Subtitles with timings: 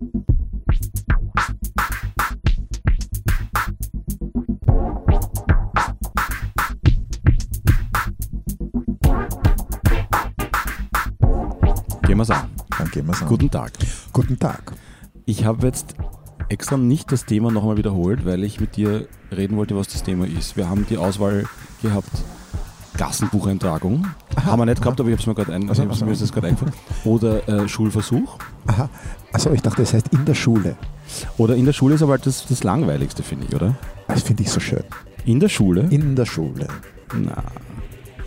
[0.00, 0.12] Gehen
[12.16, 12.48] wir's an.
[12.78, 13.28] Dann gehen wir es an.
[13.28, 13.72] Guten Tag.
[14.14, 14.72] Guten Tag.
[15.26, 15.94] Ich habe jetzt
[16.48, 20.26] extra nicht das Thema nochmal wiederholt, weil ich mit dir reden wollte, was das Thema
[20.26, 20.56] ist.
[20.56, 21.44] Wir haben die Auswahl
[21.82, 22.08] gehabt,
[22.96, 24.06] Gassenbucheintragung.
[24.44, 26.06] haben wir nicht gehabt, aber ich habe es mir gerade ein, Also, also.
[26.06, 26.72] mir ist das gerade eingefallen.
[27.04, 28.38] Oder äh, Schulversuch.
[28.66, 28.88] Aha.
[29.32, 30.76] Also ich dachte, das heißt in der Schule.
[31.38, 33.76] Oder in der Schule ist aber halt das, das Langweiligste, finde ich, oder?
[34.08, 34.84] Das finde ich so schön.
[35.24, 35.86] In der Schule?
[35.90, 36.66] In der Schule.
[37.14, 37.42] Na,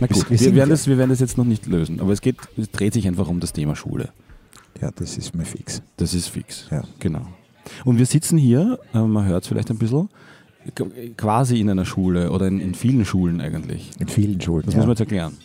[0.00, 2.00] Wir- gut, wir wir, werden das, wir werden das jetzt noch nicht lösen.
[2.00, 4.10] Aber es, geht, es dreht sich einfach um das Thema Schule.
[4.80, 5.82] Ja, das ist mir fix.
[5.96, 6.66] Das ist fix.
[6.70, 6.82] Ja.
[6.98, 7.26] Genau.
[7.84, 10.08] Und wir sitzen hier, äh, man hört es vielleicht ein bisschen,
[11.16, 13.90] quasi in einer Schule oder in, in vielen Schulen eigentlich.
[13.98, 14.64] In vielen Schulen.
[14.64, 14.78] Das ja.
[14.78, 15.36] muss man jetzt erklären.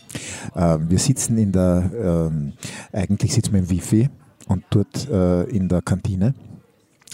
[0.56, 1.90] Ähm, wir sitzen in der,
[2.30, 2.52] ähm,
[2.92, 4.08] eigentlich sitzen wir im Wifi
[4.50, 6.34] und dort äh, in der Kantine.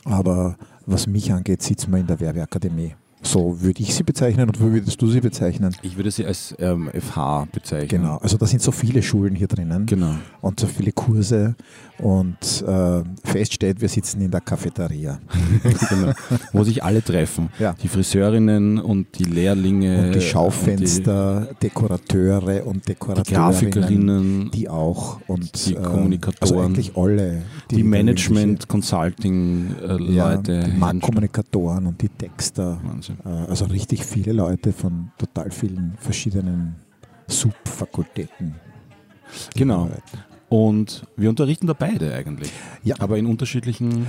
[0.04, 2.94] Aber was mich angeht, sitzen wir in der Werbeakademie.
[3.22, 5.74] So würde ich sie bezeichnen und wie würdest du sie bezeichnen?
[5.82, 7.88] Ich würde sie als ähm, FH bezeichnen.
[7.88, 10.14] Genau, also da sind so viele Schulen hier drinnen Genau.
[10.42, 11.56] und so viele Kurse
[11.98, 15.18] und äh, feststeht, wir sitzen in der Cafeteria.
[15.88, 16.12] genau.
[16.52, 17.48] Wo sich alle treffen.
[17.58, 17.74] Ja.
[17.82, 20.06] Die Friseurinnen und die Lehrlinge.
[20.06, 25.74] Und die und Schaufenster, Dekorateure und die, die Dekoratorinnen, Grafikerinnen, die, die auch und Die
[25.74, 30.64] äh, Kommunikatoren, also eigentlich alle, die da Management, Consulting äh, ja, Leute.
[30.64, 33.16] die Marktkommunikatoren und die Texter, Wahnsinn.
[33.24, 36.76] äh, also richtig viele Leute von total vielen verschiedenen
[37.26, 38.54] Subfakultäten.
[39.54, 39.88] die Genau.
[40.48, 42.52] Und wir unterrichten da beide eigentlich.
[42.84, 42.96] Ja.
[43.00, 44.06] Aber in unterschiedlichen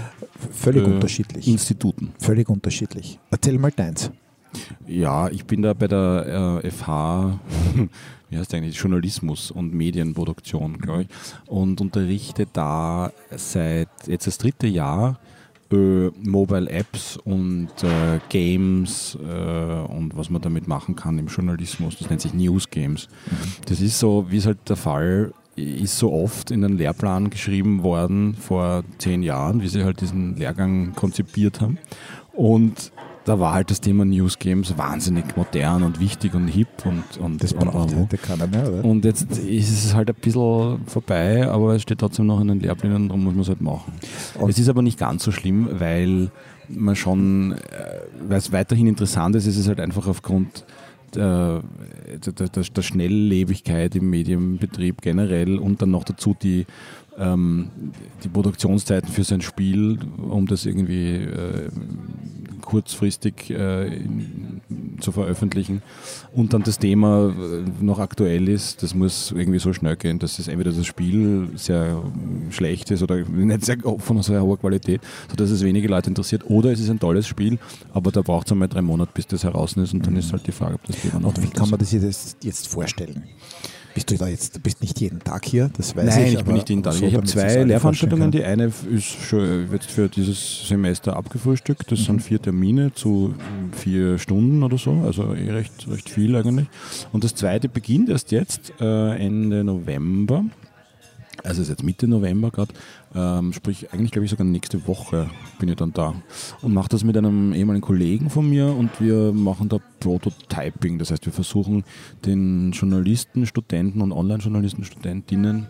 [0.51, 1.47] Völlig äh, unterschiedlich.
[1.47, 2.13] Instituten.
[2.19, 3.19] Völlig unterschiedlich.
[3.31, 4.11] Erzähl mal deins.
[4.87, 7.39] Ja, ich bin da bei der äh, FH,
[8.29, 11.07] wie heißt eigentlich, Journalismus und Medienproduktion, glaube ich,
[11.47, 15.19] und unterrichte da seit jetzt das dritte Jahr
[15.71, 21.97] äh, Mobile Apps und äh, Games äh, und was man damit machen kann im Journalismus.
[21.97, 23.09] Das nennt sich News Games.
[23.65, 27.83] Das ist so, wie es halt der Fall ist, so oft in den Lehrplan geschrieben
[27.83, 31.77] worden vor zehn Jahren, wie sie halt diesen Lehrgang konzipiert haben.
[32.33, 32.91] Und
[33.25, 37.43] da war halt das Thema News Games wahnsinnig modern und wichtig und hip und, und,
[37.43, 38.85] Das und, braucht und, heute keiner mehr, oder?
[38.85, 42.59] und jetzt ist es halt ein bisschen vorbei, aber es steht trotzdem noch in den
[42.61, 43.91] Lehrplänen, darum muss man es halt machen.
[44.39, 46.29] Und- es ist aber nicht ganz so schlimm, weil
[46.69, 47.57] man schon, äh,
[48.29, 50.63] weil es weiterhin interessant ist, ist es halt einfach aufgrund
[51.15, 51.63] der,
[52.25, 56.65] der, der, der Schnelllebigkeit im Medienbetrieb generell und dann noch dazu die,
[57.17, 57.69] ähm,
[58.23, 61.69] die Produktionszeiten für sein Spiel, um das irgendwie äh,
[62.61, 64.61] kurzfristig äh, in,
[64.99, 65.81] zu veröffentlichen.
[66.33, 70.37] Und dann das Thema äh, noch aktuell ist, das muss irgendwie so schnell gehen, dass
[70.37, 72.03] es entweder das Spiel sehr
[72.49, 76.43] schlecht ist oder nicht sehr von sehr hoher Qualität, sodass es wenige Leute interessiert.
[76.49, 77.57] Oder es ist ein tolles Spiel,
[77.93, 80.45] aber da braucht es einmal drei Monate, bis das heraus ist und dann ist halt
[80.45, 83.23] die Frage, ob das Thema noch Und wie kann man das jetzt, jetzt vorstellen?
[83.97, 86.33] Bist du da jetzt, bist nicht jeden Tag hier, das weiß Nein, ich.
[86.35, 86.93] ich bin nicht jeden Tag.
[86.93, 88.29] so, ich habe zwei Lehrveranstaltungen.
[88.29, 91.91] Die eine ist schon jetzt für dieses Semester abgefrühstückt.
[91.91, 93.33] Das sind vier Termine zu
[93.71, 96.67] vier Stunden oder so, also eh recht, recht viel eigentlich.
[97.11, 100.45] Und das zweite beginnt erst jetzt, äh, Ende November.
[101.43, 102.75] Also ist jetzt Mitte November gerade,
[103.15, 105.29] ähm, sprich eigentlich glaube ich sogar nächste Woche
[105.59, 106.13] bin ich dann da.
[106.61, 111.11] Und mache das mit einem ehemaligen Kollegen von mir und wir machen da Prototyping, das
[111.11, 111.83] heißt wir versuchen
[112.25, 115.67] den Journalisten, Studenten und Online-Journalisten, Studentinnen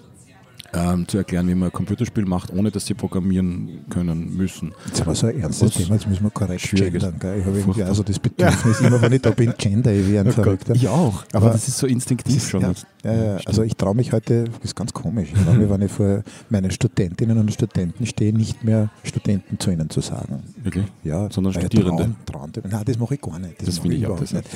[0.73, 4.73] ähm, zu erklären, wie man ein Computerspiel macht, ohne dass sie programmieren können müssen.
[4.99, 7.03] haben wir so ein ernstes Thema, jetzt müssen wir korrekt Schwieriges.
[7.03, 7.19] gendern.
[7.19, 7.39] Gell?
[7.39, 10.31] Ich habe irgendwie also das Bedürfnis, immer wenn ich da bin, gender ich wie ein
[10.31, 10.75] Verrückter.
[10.75, 12.61] Ich auch, aber, Aber das ist so instinktiv Das ist- schon.
[12.61, 13.37] Ja, ja, ja.
[13.45, 16.23] Also ich traue mich heute, das ist ganz komisch, ich traue mich, wenn ich vor
[16.49, 20.43] meinen Studentinnen und Studenten stehe, nicht mehr Studenten zu ihnen zu sagen.
[20.61, 20.85] Wirklich?
[21.03, 22.03] Ja, Sondern weil Studierende.
[22.25, 23.61] Trauen, trauen, nein, das mache ich gar nicht.
[23.61, 24.47] Das mache finde ich auch das nicht.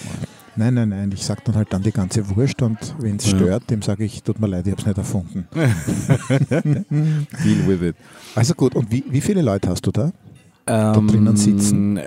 [0.58, 3.38] Nein, nein, nein, ich sage dann halt dann die ganze Wurst und wenn es Ja.
[3.38, 5.48] stört, dem sage ich, tut mir leid, ich habe es nicht erfunden.
[7.44, 7.96] Deal with it.
[8.36, 10.12] Also gut, und wie, wie viele Leute hast du da?
[10.72, 11.98] Drinnen sitzen?
[11.98, 12.04] äh,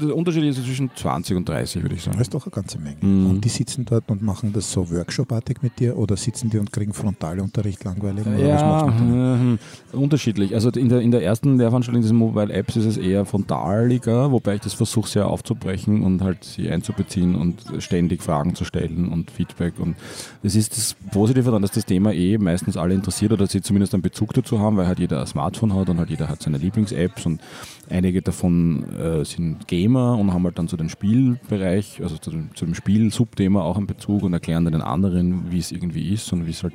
[0.00, 2.18] Der Unterschied ist zwischen 20 und 30, würde ich sagen.
[2.18, 2.96] Das ist doch eine ganze Menge.
[3.00, 3.30] Mhm.
[3.30, 6.72] Und die sitzen dort und machen das so workshopartig mit dir oder sitzen die und
[6.72, 8.24] kriegen Frontalunterricht langweilig?
[8.38, 10.54] Ja, äh, unterschiedlich.
[10.54, 14.56] Also in der, in der ersten Lehrveranstaltung dieser Mobile Apps ist es eher frontaliger, wobei
[14.56, 19.30] ich das versuche sehr aufzubrechen und halt sie einzubeziehen und ständig Fragen zu stellen und
[19.30, 19.74] Feedback.
[19.78, 19.96] Und
[20.42, 23.94] das ist das Positive daran, dass das Thema eh meistens alle interessiert oder sie zumindest
[23.94, 26.58] einen Bezug dazu haben, weil halt jeder ein Smartphone hat und halt jeder hat seine
[26.58, 27.40] Lieblings-Apps und
[27.90, 32.54] einige davon äh, sind Gamer und haben halt dann zu dem Spielbereich, also zu dem,
[32.54, 36.32] zu dem Spiel-Subthema auch einen Bezug und erklären dann den anderen, wie es irgendwie ist
[36.32, 36.74] und wie es halt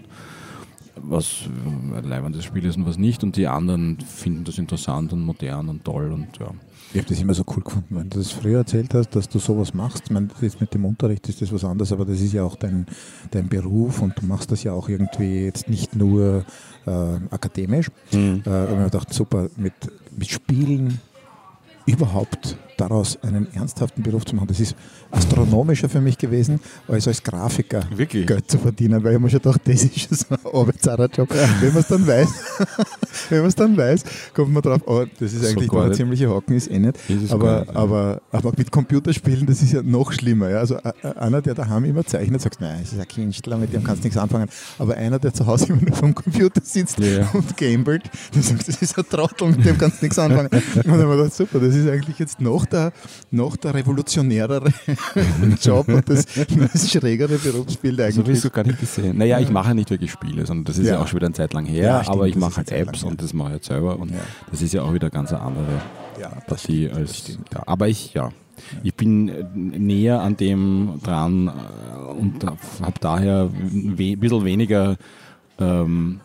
[0.96, 1.50] was
[1.96, 3.24] ein leibendes Spiel ist und was nicht.
[3.24, 6.52] Und die anderen finden das interessant und modern und toll und ja.
[6.94, 9.40] Ich habe das immer so cool gefunden, wenn du das früher erzählt hast, dass du
[9.40, 10.04] sowas machst.
[10.06, 12.56] Ich meine, das mit dem Unterricht ist das was anderes, aber das ist ja auch
[12.56, 12.86] dein,
[13.32, 16.46] dein Beruf und du machst das ja auch irgendwie jetzt nicht nur
[16.86, 16.92] äh,
[17.32, 17.90] akademisch.
[18.12, 18.20] Mhm.
[18.20, 19.74] Äh, und ich habe gedacht, super, mit,
[20.18, 21.00] mit Spielen
[21.86, 24.48] überhaupt daraus einen ernsthaften Beruf zu machen.
[24.48, 24.76] Das ist
[25.12, 28.28] astronomischer für mich gewesen, als als Grafiker Wirklich?
[28.28, 31.34] Geld zu verdienen, weil ich mir schon gedacht, das ist schon so ein Arbeitsarterjob.
[31.34, 31.50] Ja.
[31.62, 32.30] Wenn man es dann weiß,
[33.30, 34.04] wenn man es dann weiß,
[34.34, 36.98] kommt man drauf, oh, das ist eigentlich so ein ziemlicher Hocken, ist eh nicht.
[37.10, 40.50] Ist aber, nicht, aber, aber mit Computerspielen, das ist ja noch schlimmer.
[40.50, 40.58] Ja?
[40.58, 40.78] Also
[41.18, 44.08] einer, der daheim immer zeichnet, sagt, nein, das ist ein Künstler, mit dem kannst du
[44.08, 44.50] nichts anfangen.
[44.80, 47.30] Aber einer, der zu Hause immer nur vom Computer sitzt ja.
[47.34, 48.04] und gambelt,
[48.34, 50.50] der sagt, das ist ein Trottel, mit dem kannst du nichts anfangen.
[50.76, 52.92] Und dann wir gedacht, super, das ist eigentlich jetzt noch der,
[53.32, 54.74] noch der revolutionärere
[55.62, 56.26] Job und das,
[56.74, 58.16] das schrägere Berufsbild eigentlich.
[58.16, 59.18] So habe ich es gar nicht gesehen.
[59.18, 61.36] Naja, ich mache nicht wirklich Spiele, sondern das ist ja, ja auch schon wieder eine
[61.36, 63.68] Zeit lang her, ja, stimmt, aber ich mache halt Apps und das mache ich jetzt
[63.68, 64.12] selber und
[64.52, 65.82] das ist ja auch wieder ganz eine andere
[66.48, 67.38] Partie als.
[67.66, 68.32] aber ich, ja,
[68.84, 74.98] ich bin näher an dem dran äh, und habe daher ein bisschen weniger
[75.60, 76.20] ähm,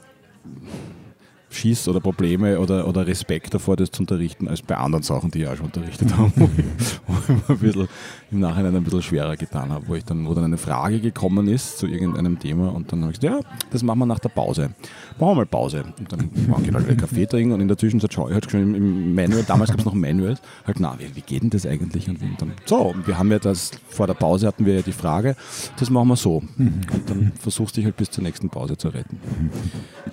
[1.50, 5.42] Schiss oder Probleme oder, oder Respekt davor, das zu unterrichten, als bei anderen Sachen, die
[5.42, 7.88] ich auch schon unterrichtet habe, wo ich, ein bisschen,
[8.30, 11.48] im Nachhinein ein bisschen schwerer getan habe, wo ich dann, wo dann eine Frage gekommen
[11.48, 14.28] ist zu irgendeinem Thema und dann habe ich gesagt, ja, das machen wir nach der
[14.28, 14.70] Pause.
[15.18, 15.84] Machen wir mal Pause.
[15.98, 18.74] Und dann machen wir halt Kaffee trinken und in der Zwischenzeit schaue ich halt schon
[18.74, 22.08] im Manual, damals gab es noch Manuals, halt, na, wie, wie geht denn das eigentlich?
[22.08, 25.34] Und dann, so, wir haben ja das, vor der Pause hatten wir ja die Frage,
[25.78, 26.42] das machen wir so.
[26.58, 29.18] Und dann versuchst du dich halt bis zur nächsten Pause zu retten.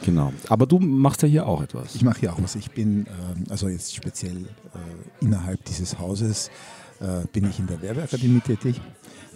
[0.03, 0.31] Genau.
[0.49, 1.95] Aber du machst ja hier auch etwas.
[1.95, 2.55] Ich mache hier auch was.
[2.55, 6.49] Ich bin, ähm, also jetzt speziell äh, innerhalb dieses Hauses,
[6.99, 8.81] äh, bin ich in der Werbeakademie tätig.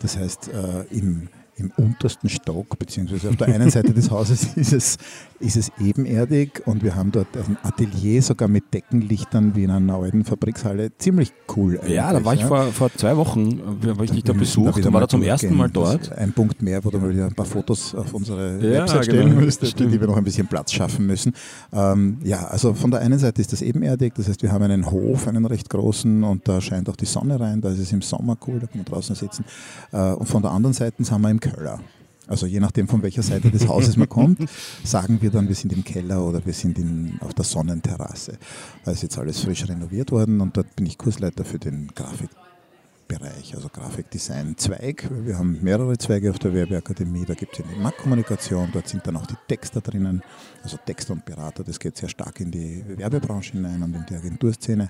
[0.01, 4.73] Das heißt, äh, im im untersten Stock, beziehungsweise auf der einen Seite des Hauses ist
[4.73, 4.97] es,
[5.39, 9.95] ist es ebenerdig und wir haben dort ein Atelier sogar mit Deckenlichtern wie in einer
[9.95, 10.91] alten Fabrikshalle.
[10.97, 11.79] Ziemlich cool.
[11.87, 12.47] Ja, da war ich ja.
[12.47, 15.69] vor, vor zwei Wochen, war ich dich da besucht, da war da zum ersten Mal
[15.69, 16.11] dort.
[16.11, 19.29] Ein Punkt mehr, wo du mal wieder ein paar Fotos auf unsere ja, Website stellen
[19.29, 19.41] genau.
[19.41, 21.33] müsstest, die wir noch ein bisschen Platz schaffen müssen.
[21.71, 24.89] Ähm, ja, also von der einen Seite ist das ebenerdig, das heißt, wir haben einen
[24.89, 28.01] Hof, einen recht großen und da scheint auch die Sonne rein, da ist es im
[28.01, 29.45] Sommer cool, da kann man draußen sitzen.
[29.91, 31.79] Äh, und von der anderen Seite sind wir im Keller.
[32.27, 34.39] Also je nachdem, von welcher Seite des Hauses man kommt,
[34.83, 38.37] sagen wir dann, wir sind im Keller oder wir sind in, auf der Sonnenterrasse.
[38.85, 42.29] Da ist jetzt alles frisch renoviert worden und dort bin ich Kursleiter für den Grafik.
[43.07, 45.09] Bereich, also Grafikdesign-Zweig.
[45.25, 47.25] Wir haben mehrere Zweige auf der Werbeakademie.
[47.25, 50.21] Da gibt es die Marktkommunikation, dort sind dann auch die Texter drinnen,
[50.63, 51.63] also Texter und Berater.
[51.63, 54.89] Das geht sehr stark in die Werbebranche hinein und in die Agenturszene.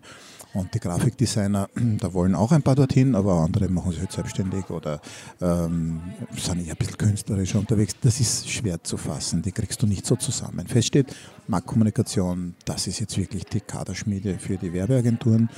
[0.54, 1.70] Und die Grafikdesigner,
[2.00, 5.02] da wollen auch ein paar dorthin, aber andere machen sich halt selbstständig oder
[5.42, 6.02] ähm,
[6.36, 7.96] sind eher ein bisschen künstlerischer unterwegs.
[8.02, 10.68] Das ist schwer zu fassen, die kriegst du nicht so zusammen.
[10.68, 11.16] Fest steht,
[11.48, 15.50] Marktkommunikation, das ist jetzt wirklich die Kaderschmiede für die Werbeagenturen.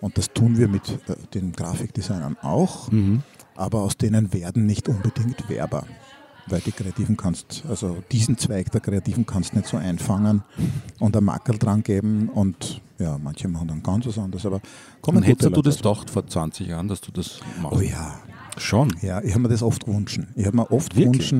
[0.00, 3.22] Und das tun wir mit äh, den Grafikdesignern auch, mhm.
[3.54, 5.86] aber aus denen werden nicht unbedingt Werber.
[6.48, 10.44] Weil die Kreativen kannst, also diesen Zweig der Kreativen kannst nicht so einfangen
[11.00, 14.46] und ein Mackel dran geben und ja, manche machen dann ganz was anderes.
[14.46, 14.60] Aber
[15.00, 17.76] kommen hättest du das gedacht vor 20 Jahren, dass du das machst?
[17.76, 18.20] Oh ja.
[18.58, 18.94] Schon?
[19.02, 20.20] Ja, ich habe mir das oft gewünscht.
[20.34, 21.34] Ich habe mir oft gewünscht,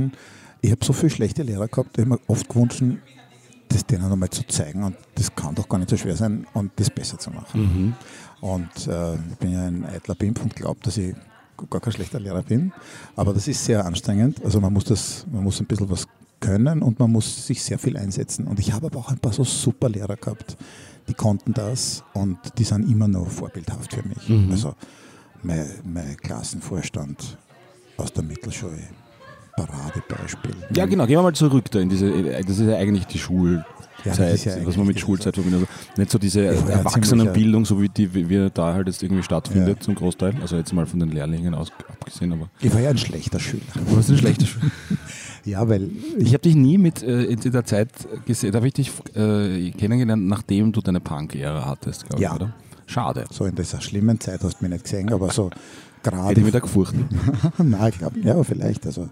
[0.61, 2.83] ich habe so viele schlechte Lehrer gehabt, ich habe mir oft gewünscht,
[3.69, 6.73] das denen einmal zu zeigen und das kann doch gar nicht so schwer sein und
[6.77, 7.61] das besser zu machen.
[7.61, 7.95] Mhm.
[8.41, 11.15] Und äh, ich bin ja ein eitler Pimp und glaube, dass ich
[11.71, 12.73] gar kein schlechter Lehrer bin.
[13.15, 14.45] Aber das ist sehr anstrengend.
[14.45, 16.07] Also man muss das, man muss ein bisschen was
[16.41, 18.47] können und man muss sich sehr viel einsetzen.
[18.47, 20.57] Und ich habe aber auch ein paar so super Lehrer gehabt,
[21.09, 24.29] die konnten das und die sind immer noch vorbildhaft für mich.
[24.29, 24.51] Mhm.
[24.51, 24.75] Also
[25.43, 27.39] mein, mein Klassenvorstand
[27.97, 28.79] aus der Mittelschule,
[29.57, 30.55] Paradebeispiel.
[30.75, 32.11] Ja, genau, gehen wir mal zurück da in diese,
[32.43, 33.65] das ist ja eigentlich die Schul,
[34.05, 35.63] ja, Zeit, ja was man mit Schulzeit verbindet.
[35.63, 39.95] Also nicht so diese Erwachsenenbildung, so wie die wie da halt jetzt irgendwie stattfindet zum
[39.95, 40.35] Großteil.
[40.41, 42.33] Also jetzt mal von den Lehrlingen aus abgesehen.
[42.33, 43.63] Aber ich war ja ein schlechter Schüler.
[43.75, 44.71] Du warst ein schlechter Schüler.
[45.45, 47.91] ja, weil ich habe dich nie mit äh, in der Zeit
[48.27, 48.53] gesehen.
[48.53, 52.31] Da habe ich dich äh, kennengelernt, nachdem du deine Punk-Ära hattest, glaube ja.
[52.31, 52.55] ich, oder?
[52.87, 53.25] Schade.
[53.31, 55.51] So in dieser schlimmen Zeit hast du mich nicht gesehen, aber so
[56.03, 56.29] gerade.
[56.29, 57.09] Hätte ich mich da gefurchten.
[57.59, 58.87] Nein, ich glaube, ja, vielleicht.
[58.87, 59.09] Also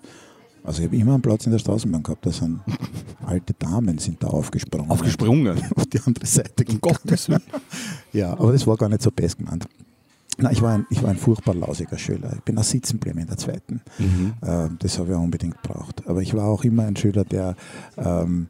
[0.65, 2.61] also ich habe immer einen Platz in der Straßenbahn gehabt, da sind
[3.27, 4.91] alte Damen sind da aufgesprungen.
[4.91, 5.63] Aufgesprungen?
[5.77, 6.65] Auf die andere Seite.
[6.69, 7.43] Um Gottes Willen.
[8.13, 9.67] Ja, aber das war gar nicht so best gemeint.
[10.39, 12.33] Nein, ich war, ein, ich war ein furchtbar lausiger Schüler.
[12.37, 13.81] Ich bin auch sitzen geblieben in der zweiten.
[13.99, 14.35] Mhm.
[14.41, 16.03] Ähm, das habe ich auch unbedingt gebraucht.
[16.07, 17.57] Aber ich war auch immer ein Schüler, der
[17.97, 18.47] ähm,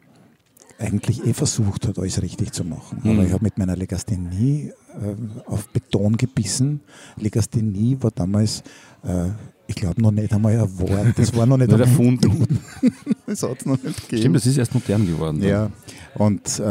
[0.78, 3.00] eigentlich eh versucht hat, alles richtig zu machen.
[3.02, 3.10] Mhm.
[3.10, 6.80] Aber ich habe mit meiner Legasthenie äh, auf Beton gebissen.
[7.16, 8.62] Legasthenie war damals
[9.02, 9.30] äh,
[9.66, 11.16] Ich glaube noch nicht einmal ein Wort.
[11.16, 12.58] Das war noch nicht Nicht erfunden.
[13.26, 14.20] Das hat es noch nicht gegeben.
[14.20, 15.42] Stimmt, das ist erst modern geworden.
[15.42, 15.70] Ja,
[16.16, 16.62] und, äh,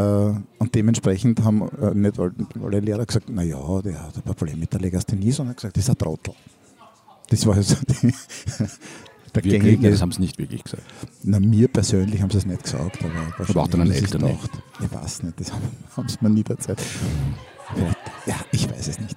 [0.60, 4.80] und dementsprechend haben äh, nicht alle, Lehrer gesagt, naja, der hat ein Problem mit der
[4.80, 6.36] Legasthenie, sondern gesagt, das ist ein Trottel.
[7.30, 8.14] Das war also die,
[9.34, 9.62] der Wirklich?
[9.62, 9.90] gängige.
[9.90, 10.84] Das haben sie nicht wirklich gesagt.
[11.24, 14.52] Na, mir persönlich haben sie es nicht gesagt, aber, wahrscheinlich auch deinen Eltern gedacht.
[14.80, 15.64] Ich weiß nicht, das haben,
[15.98, 16.82] haben sie mir nie erzählt.
[18.28, 19.16] Ja, ich weiß es nicht.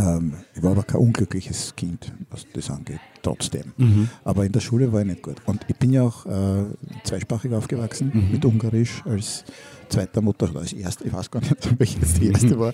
[0.00, 3.72] Ähm, ich war aber kein unglückliches Kind, was das angeht, trotzdem.
[3.76, 4.08] Mhm.
[4.24, 5.36] Aber in der Schule war ich nicht gut.
[5.46, 6.64] Und ich bin ja auch äh,
[7.04, 8.32] zweisprachig aufgewachsen, Mhm.
[8.32, 9.44] mit Ungarisch als
[9.88, 12.72] zweiter Mutter oder als erste, ich weiß gar nicht, welche jetzt die erste war.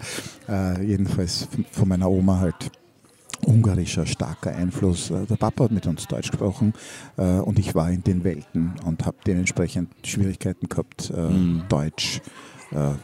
[0.49, 2.71] Äh, jedenfalls von- meiner Oma halt
[3.45, 5.11] ungarischer starker Einfluss.
[5.11, 6.73] Äh, Der Papa hat mit uns Deutsch gesprochen
[7.17, 11.63] äh, und ich war in den Welten und habe dementsprechend Schwierigkeiten gehabt, äh, Mhm.
[11.69, 12.21] Deutsch äh,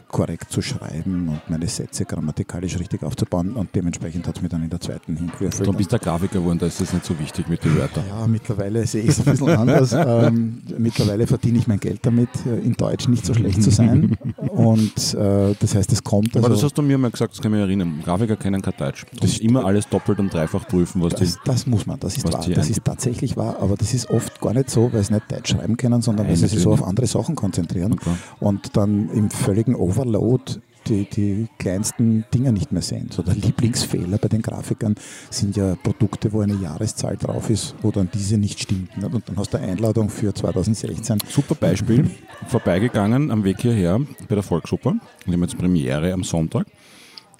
[0.09, 4.63] korrekt zu schreiben und meine Sätze grammatikalisch richtig aufzubauen und dementsprechend hat es mir dann
[4.63, 5.67] in der zweiten hingewürfelt.
[5.67, 8.03] Du bist der Grafiker geworden, da ist das nicht so wichtig mit den Wörtern.
[8.07, 9.95] Ja, mittlerweile sehe ich es ein bisschen anders.
[10.03, 14.17] Ähm, mittlerweile verdiene ich mein Geld damit, äh, in Deutsch nicht so schlecht zu sein.
[14.53, 16.67] Und äh, das heißt, es kommt Aber das also.
[16.67, 18.01] hast du mir mal gesagt, das kann ich mich erinnern.
[18.05, 19.03] Grafiker kennen kein Deutsch.
[19.11, 21.23] Du musst immer alles doppelt und dreifach prüfen, was die.
[21.23, 22.45] Das, das muss man, das ist wahr.
[22.53, 25.51] Das ist tatsächlich wahr, aber das ist oft gar nicht so, weil sie nicht Deutsch
[25.51, 28.15] schreiben können, sondern weil Nein, sie sich so auf andere Sachen konzentrieren klar.
[28.39, 33.09] und dann im völligen Overload die, die kleinsten Dinge nicht mehr sehen.
[33.11, 34.95] So der Lieblingsfehler bei den Grafikern
[35.29, 38.97] sind ja Produkte, wo eine Jahreszahl drauf ist, wo dann diese nicht stimmt.
[38.97, 39.13] nicht?
[39.13, 41.19] Und dann hast du eine Einladung für 2016.
[41.27, 42.09] Super Beispiel,
[42.47, 44.95] vorbeigegangen am Weg hierher bei der Volksoper.
[45.25, 46.67] Wir haben jetzt Premiere am Sonntag.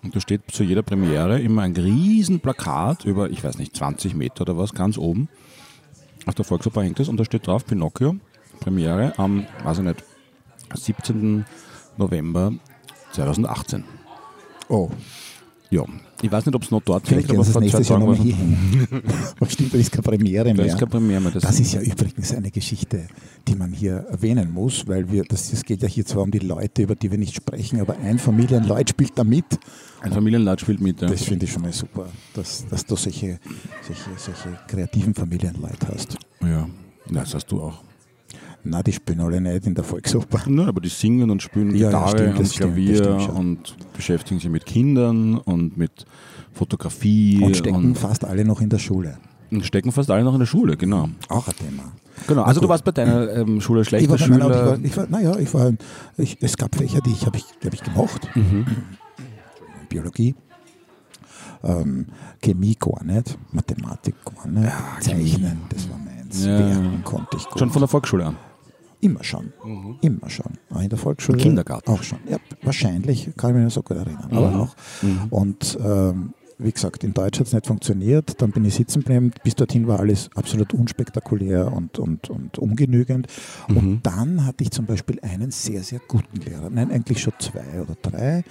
[0.04, 4.16] Und da steht zu jeder Premiere immer ein riesen Plakat über, ich weiß nicht, 20
[4.16, 5.30] Meter oder was, ganz oben.
[6.26, 8.18] Auf der Volksoper hängt es und da steht drauf Pinocchio,
[8.60, 10.04] Premiere am, weiß ich nicht,
[10.74, 11.46] 17.
[11.98, 12.54] November
[13.14, 13.84] 2018.
[14.70, 14.90] Oh,
[15.70, 15.84] Ja,
[16.22, 18.36] ich weiß nicht, ob es noch dort vielleicht hängt, sie das nächstes Jahr nochmal hier
[18.36, 18.88] hängen.
[19.40, 20.66] Aber stimmt, da ist keine Premiere Da mehr.
[20.68, 21.32] ist keine Premiere mehr.
[21.32, 23.08] Das ist ja übrigens eine Geschichte,
[23.48, 26.40] die man hier erwähnen muss, weil wir, das, es geht ja hier zwar um die
[26.40, 29.46] Leute, über die wir nicht sprechen, aber ein Familienleut spielt da mit.
[30.02, 31.02] ein Familienlaut spielt mit.
[31.02, 31.08] Ja.
[31.08, 33.40] Das finde ich schon mal super, dass, dass du solche,
[33.82, 36.18] solche, solche kreativen Familienleute hast.
[36.42, 36.68] ja,
[37.10, 37.82] das hast du auch.
[38.66, 40.42] Na, die spielen alle nicht in der Volksoper.
[40.48, 43.22] Nein, aber die singen und spielen Ja, ja, Gitarre stimmt, und stimmt, das Klavier stimmt
[43.24, 43.36] schon.
[43.36, 46.06] und beschäftigen sich mit Kindern und mit
[46.54, 49.18] Fotografie Und stecken und, fast alle noch in der Schule.
[49.52, 51.10] und stecken fast alle noch in der Schule, genau.
[51.30, 51.92] Auch ein Thema.
[52.28, 54.66] Genau, also du warst bei deiner ähm, Schule Ich schlechter war, bei meiner, ich Schüler.
[54.68, 55.74] war, ich war, naja, ich war,
[56.18, 58.30] ich, es gab Fächer, die ich habe ich, hab ich gemocht.
[58.36, 58.66] Mhm.
[59.90, 60.36] Biologie,
[61.64, 62.06] ähm,
[62.42, 66.60] Chemie gar nicht, Mathematik gar nicht, Zeichnen, das war meins, Ja.
[66.60, 67.60] Werken konnte ich gut.
[67.60, 68.38] Schon von der Volksschule an.
[69.04, 69.52] Immer schon,
[70.00, 70.54] immer schon.
[70.70, 71.38] Auch in der Volksschule.
[71.38, 71.92] Im Kindergarten.
[71.92, 72.20] Auch schon.
[72.30, 74.76] Ja, wahrscheinlich, kann ich mich nicht so gut erinnern, aber auch.
[75.30, 79.34] Und ähm, wie gesagt, in Deutsch hat es nicht funktioniert, dann bin ich sitzen geblieben,
[79.44, 83.28] bis dorthin war alles absolut unspektakulär und, und, und ungenügend.
[83.68, 87.82] Und dann hatte ich zum Beispiel einen sehr, sehr guten Lehrer, nein, eigentlich schon zwei
[87.82, 88.46] oder drei.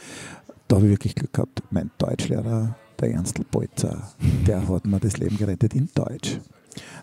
[0.69, 1.63] Da habe ich wirklich Glück gehabt.
[1.71, 4.13] Mein Deutschlehrer, der Ernstl Bolzer,
[4.47, 6.39] der hat mir das Leben gerettet in Deutsch.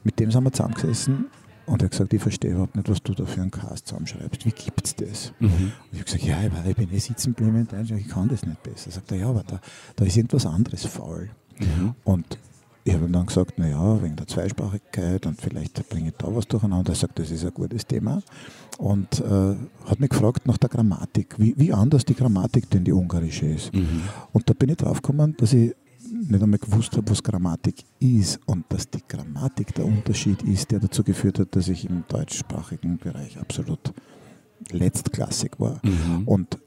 [0.03, 1.25] Mit dem sind wir zusammengesessen
[1.69, 4.45] und er hat gesagt, ich verstehe überhaupt nicht, was du da für einen Cast zusammenschreibst.
[4.45, 5.33] Wie gibt's das?
[5.39, 8.63] Und ich habe gesagt, ja, ich, bin eh sitzen geblieben in ich kann das nicht
[8.63, 8.89] besser.
[8.89, 9.61] Sagt er, ja, aber da,
[9.95, 11.29] da ist irgendwas anderes faul.
[12.03, 12.38] Und
[12.85, 16.47] ich habe ihm dann gesagt, naja, wegen der Zweisprachigkeit und vielleicht bringe ich da was
[16.47, 16.93] durcheinander.
[16.93, 18.23] Er sagt, das ist ein gutes Thema.
[18.79, 22.93] Und äh, hat mich gefragt nach der Grammatik, wie, wie anders die Grammatik denn die
[22.93, 23.71] ungarische ist.
[24.31, 25.75] Und da bin ich drauf gekommen, dass ich
[26.11, 30.79] nicht einmal gewusst habe, was Grammatik ist und dass die Grammatik der Unterschied ist, der
[30.79, 33.93] dazu geführt hat, dass ich im deutschsprachigen Bereich absolut
[34.71, 35.81] letztklassig war.
[36.25, 36.57] Und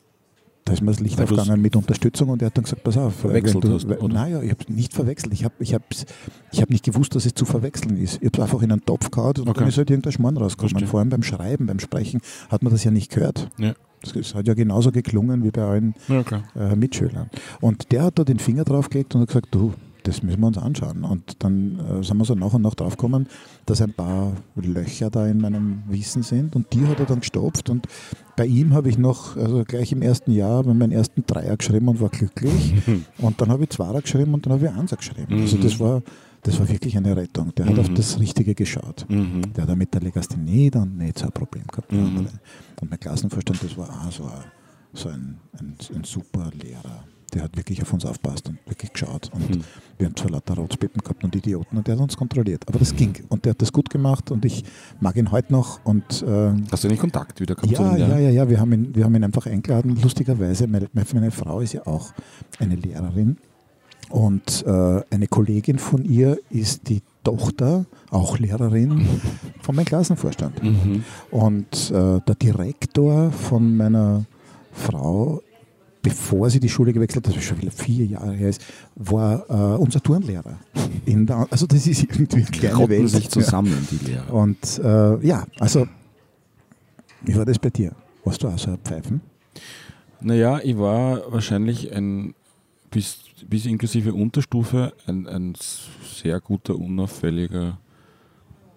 [0.65, 2.97] da ist mir das Licht Weil aufgegangen mit Unterstützung und er hat dann gesagt, pass
[2.97, 3.17] auf.
[3.17, 4.09] verwechselt du, hast, oder?
[4.09, 5.33] Naja, ich habe nicht verwechselt.
[5.33, 6.05] Ich habe ich hab's-
[6.53, 8.19] ich hab nicht gewusst, dass es zu verwechseln ist.
[8.23, 9.59] Ich habe es einfach in einen Topf gehauen und Okay.
[9.61, 10.71] dann ist halt irgendein Schmarrn rausgekommen.
[10.71, 10.89] Verstehe.
[10.89, 13.51] Vor allem beim Schreiben, beim Sprechen hat man das ja nicht gehört.
[13.59, 13.75] Ja.
[14.03, 16.23] Das hat ja genauso geklungen wie bei allen ja,
[16.57, 17.31] äh, Mitschülern.
[17.61, 20.47] Und der hat da den Finger drauf gelegt und hat gesagt, du, das müssen wir
[20.49, 21.05] uns anschauen.
[21.05, 23.27] Und dann äh, sind wir so nach und nach drauf gekommen,
[23.67, 26.57] dass ein paar Löcher da in meinem Wissen sind.
[26.57, 27.71] Und die hat er dann gestopft.
[27.71, 27.87] Und
[28.37, 32.01] bei ihm habe ich noch, also gleich im ersten Jahr, meinen ersten Dreier geschrieben und
[32.01, 32.75] war glücklich.
[33.19, 35.41] und dann habe ich Zweier geschrieben und dann habe ich Einser geschrieben.
[35.41, 36.03] Also das war,
[36.43, 37.55] das war wirklich eine Rettung.
[37.55, 39.07] Der hat auf das Richtige geschaut.
[39.09, 39.53] Mhm.
[39.55, 41.93] Der hat mit der Legasthenie dann nicht so ein Problem gehabt.
[41.93, 42.27] andere.
[42.81, 44.45] Und mein Klassenvorstand, das war auch so ein,
[44.93, 47.05] so ein, ein, ein super Lehrer.
[47.33, 49.31] Der hat wirklich auf uns aufpasst und wirklich geschaut.
[49.33, 49.65] Und
[49.97, 52.65] wir haben zwar lauter Rotzpippen gehabt und Idioten und der hat uns kontrolliert.
[52.69, 53.15] Aber das ging.
[53.31, 54.65] Und der hat das gut gemacht und ich
[55.01, 55.83] mag ihn heute noch.
[55.85, 57.73] Und äh, Hast du den Kontakt wieder gehabt?
[57.73, 59.97] ja, ja, ja, ja, wir haben ihn, wir haben ihn einfach eingeladen.
[60.03, 62.13] Lustigerweise, meine, meine Frau ist ja auch
[62.59, 63.39] eine Lehrerin.
[64.13, 69.07] Und äh, eine Kollegin von ihr ist die Tochter, auch Lehrerin,
[69.63, 70.63] von meinem Klassenvorstand.
[70.63, 71.03] Mhm.
[71.31, 74.27] Und äh, der Direktor von meiner
[74.71, 75.41] Frau,
[76.03, 78.63] bevor sie die Schule gewechselt hat, das schon wieder vier Jahre her ist,
[78.97, 80.59] war äh, unser Turnlehrer.
[81.07, 83.09] In der, also das ist irgendwie eine Die kleine Welt.
[83.09, 84.27] sich zusammen, die Lehrer.
[84.27, 84.33] Ja.
[84.35, 85.87] Und äh, ja, also
[87.23, 87.93] wie war das bei dir?
[88.25, 89.23] Warst du auch so ein Pfeifen?
[90.21, 92.35] Naja, ich war wahrscheinlich ein
[92.91, 95.53] bis, bis inklusive Unterstufe ein, ein
[96.05, 97.79] sehr guter, unauffälliger,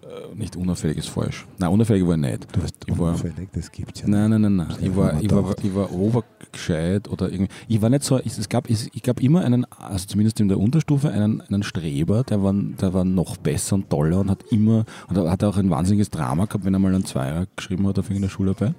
[0.02, 1.46] äh, nicht unauffällig ist falsch.
[1.58, 2.46] Nein, unauffällig war ich nicht.
[2.54, 4.76] Du hast Ich war- unauffällig, das gibt's ja Nein, nein, nein, nein.
[4.80, 7.52] Ich war, ich ich war, ich war obergescheit oder irgendwie.
[7.68, 10.48] Ich war nicht so, es es gab, es, ich gab immer einen, also zumindest in
[10.48, 14.44] der Unterstufe, einen, einen Streber, der war, der war noch besser und toller und hat
[14.50, 17.98] immer, und hat auch ein wahnsinniges Drama gehabt, wenn er mal einen Zweier geschrieben hat
[17.98, 18.74] auf irgendeiner Schularbeit.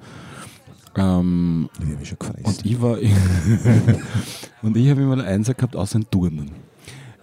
[0.97, 2.45] Ähm, Die habe ich schon gefressen.
[2.45, 2.97] und ich war,
[4.63, 6.51] und ich habe immer einen Einser gehabt, außer in Turnen.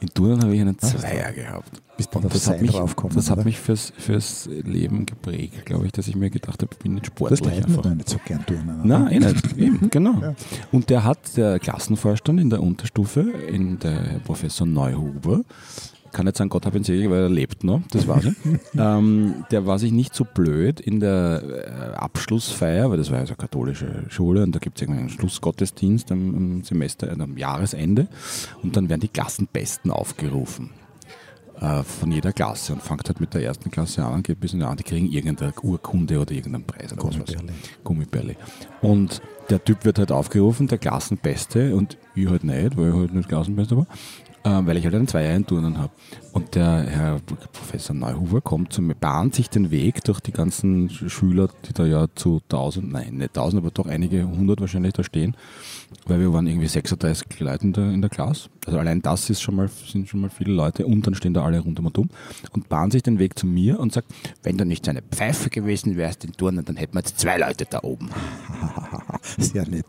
[0.00, 0.78] In Turnen habe ich einen?
[0.78, 1.80] Zweier gehabt.
[1.96, 5.92] Bist Und das hat mich, draufgekommen, das hat mich fürs, fürs Leben geprägt, glaube ich,
[5.92, 7.40] dass ich mir gedacht habe, ich bin nicht das sportlich.
[7.40, 7.84] leiden einfach.
[7.84, 8.80] wir nicht so gern turnen.
[8.80, 8.98] oder?
[8.98, 9.56] Nein, eh nicht.
[9.56, 10.20] Eben, genau.
[10.20, 10.34] Ja.
[10.72, 15.42] Und der hat, der Klassenvorstand in der Unterstufe, in der Professor Neuhuber,
[16.14, 18.32] kann nicht sagen, Gott hab ihn selig, weil er lebt noch, das war sie.
[18.78, 23.26] ähm, der war sich nicht so blöd in der äh, Abschlussfeier, weil das war ja
[23.26, 27.36] so eine katholische Schule und da gibt es einen Schlussgottesdienst am, am Semester, äh, am
[27.36, 28.08] Jahresende
[28.62, 30.70] und dann werden die Klassenbesten aufgerufen
[31.60, 34.52] äh, von jeder Klasse und fängt halt mit der ersten Klasse an und geht bis
[34.52, 37.02] in die andere, die kriegen irgendeine Urkunde oder irgendeinen Preis oder.
[37.02, 37.52] Gummibärli.
[37.82, 38.36] Gummibärli.
[38.80, 43.14] Und der Typ wird halt aufgerufen, der Klassenbeste, und ich halt nicht, weil ich halt
[43.14, 43.86] nicht Klassenbeste war,
[44.44, 45.90] weil ich halt einen Zweier in Turnen habe.
[46.32, 47.20] Und der Herr
[47.52, 51.72] Professor Neuhuber kommt zu mir, bahnt sich den Weg durch die ganzen Sch- Schüler, die
[51.72, 55.36] da ja zu tausend, nein, nicht tausend, aber doch einige hundert wahrscheinlich da stehen,
[56.06, 58.48] weil wir waren irgendwie 36 Leute in der, in der Klasse.
[58.66, 61.44] Also allein das ist schon mal, sind schon mal viele Leute und dann stehen da
[61.44, 62.08] alle rundum und um
[62.50, 64.08] und bahnt sich den Weg zu mir und sagt,
[64.42, 67.38] wenn du nicht so eine Pfeife gewesen wärst in Turnen, dann hätten wir jetzt zwei
[67.38, 68.10] Leute da oben.
[69.38, 69.86] Sehr nett.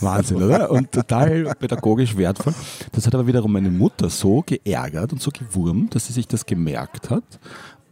[0.00, 0.70] Wahnsinn, oder?
[0.70, 2.52] Und total pädagogisch wertvoll.
[2.92, 6.46] Das hat aber wiederum meine Mutter so geärgert und so gewurmt, dass sie sich das
[6.46, 7.40] gemerkt hat,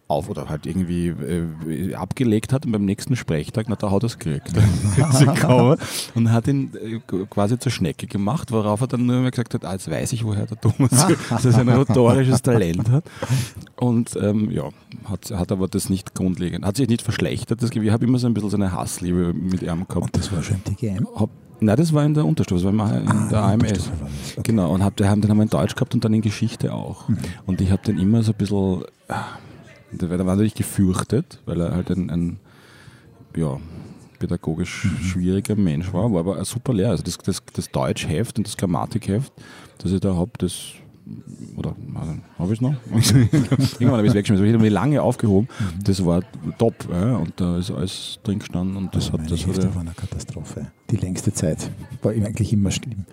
[0.06, 4.06] auf oder halt irgendwie äh, abgelegt hat und beim nächsten Sprechtag, na da hat er
[4.06, 4.52] es gekriegt.
[6.14, 9.64] Und hat ihn äh, quasi zur Schnecke gemacht, worauf er dann nur mehr gesagt hat,
[9.64, 10.90] ah, jetzt weiß ich, woher der Thomas
[11.30, 13.04] dass er sein rhetorisches Talent hat.
[13.76, 14.68] Und ähm, ja,
[15.04, 17.62] hat, hat aber das nicht grundlegend, hat sich nicht verschlechtert.
[17.62, 19.96] Das, ich habe immer so ein bisschen so eine Hassliebe mit ihm gehabt.
[19.96, 21.08] Und das war schon die TGM.
[21.14, 21.30] Hab,
[21.64, 23.90] nein, das war in der Unterstufe, das war in der AMS.
[23.90, 24.40] Okay.
[24.42, 27.08] Genau, und hab, haben den haben wir in Deutsch gehabt und dann in Geschichte auch.
[27.08, 27.18] Mhm.
[27.46, 29.24] Und ich habe den immer so ein bisschen, ah,
[29.90, 32.36] der war natürlich gefürchtet, weil er halt ein, ein
[33.36, 33.58] ja,
[34.18, 35.02] pädagogisch Mhm.
[35.04, 36.90] schwieriger Mensch war, war aber ein super Lehrer.
[36.90, 39.32] Also das, das, das Deutschheft und das Grammatikheft,
[39.78, 40.72] das ich da habe, das
[41.56, 41.76] oder
[42.38, 42.74] habe ich es noch?
[42.90, 44.46] Irgendwann habe ich es weggeschmissen.
[44.46, 45.48] Ich habe mir lange aufgehoben.
[45.82, 46.22] Das war
[46.58, 46.74] top.
[46.90, 49.94] Ja, und da ist alles drin gestanden und das Also hat das hat waren eine
[49.94, 50.66] Katastrophe.
[50.90, 51.70] Die längste Zeit.
[52.02, 53.04] War eigentlich immer schlimm.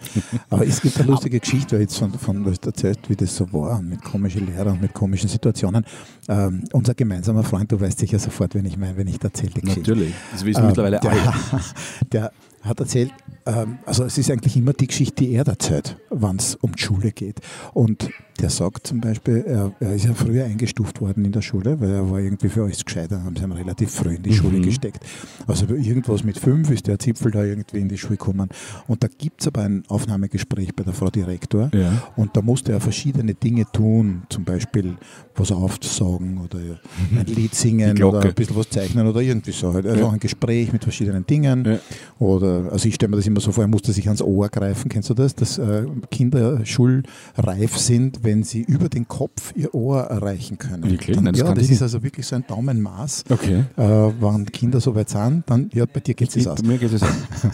[0.49, 3.35] Aber es gibt eine lustige Geschichte, weil jetzt von, von was du erzählst, wie das
[3.35, 5.85] so war, mit komischen Lehrern und mit komischen Situationen.
[6.27, 9.53] Ähm, unser gemeinsamer Freund, du weißt sicher sofort, wenn ich meine, wenn ich da erzähle.
[9.63, 10.13] Natürlich.
[10.31, 11.33] Das wissen Ähm, mittlerweile der, alle.
[12.11, 13.11] Der hat erzählt,
[13.43, 17.39] also es ist eigentlich immer die Geschichte, er erzählt, wenn es um die Schule geht.
[17.73, 21.79] Und der sagt zum Beispiel, er, er ist ja früher eingestuft worden in der Schule,
[21.79, 24.57] weil er war irgendwie für alles gescheiter, haben sie ihn relativ früh in die Schule
[24.57, 24.63] Mhm.
[24.63, 25.03] gesteckt.
[25.47, 28.49] Also irgendwas mit fünf ist der Zipfel da irgendwie in die Schule gekommen.
[28.87, 31.69] Und da gibt es aber ein Aufnahmegespräch bei der Frau Direktor.
[31.73, 32.01] Ja.
[32.15, 34.95] Und da musste er verschiedene Dinge tun, zum Beispiel
[35.35, 36.59] was aufsaugen oder
[37.15, 39.73] ein Lied singen oder ein bisschen was zeichnen oder irgendwie so.
[39.73, 39.85] halt.
[39.85, 40.09] Also Ja.
[40.11, 41.65] ein Gespräch mit verschiedenen Dingen.
[41.65, 41.79] Ja.
[42.19, 44.89] Oder, also ich stelle mir das immer so vor, er musste sich ans Ohr greifen,
[44.89, 45.35] kennst du das?
[45.35, 50.89] Dass äh, Kinder schulreif sind, wenn sie über den Kopf ihr Ohr erreichen können.
[50.89, 51.15] Wirklich?
[51.15, 53.23] Dann, Nein, das ja, das ich ist also wirklich so ein Daumenmaß.
[53.29, 53.65] Okay.
[53.77, 56.61] Äh, wenn Kinder so weit sind, dann, ja, bei dir geht es aus.
[56.61, 57.09] Bei mir geht es an.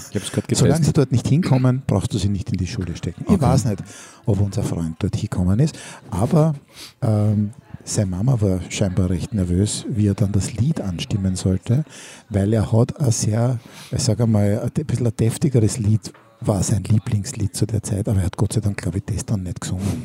[0.10, 2.68] Ich habe es gerade Solange sie dort nicht hinkommen, brauchst du sie nicht in die
[2.68, 3.24] Schule stecken.
[3.28, 3.42] Ich Okay.
[3.42, 3.84] weiß nicht,
[4.26, 5.78] ob unser Freund dort hingekommen ist,
[6.10, 6.56] aber
[7.02, 7.52] ähm,
[7.88, 11.86] seine Mama war scheinbar recht nervös, wie er dann das Lied anstimmen sollte,
[12.30, 13.60] weil er hat ein sehr,
[13.91, 18.19] ich sage mal, ein bisschen ein deftigeres Lied war sein Lieblingslied zu der Zeit, aber
[18.19, 20.04] er hat Gott sei Dank, glaube ich, das dann nicht gesungen.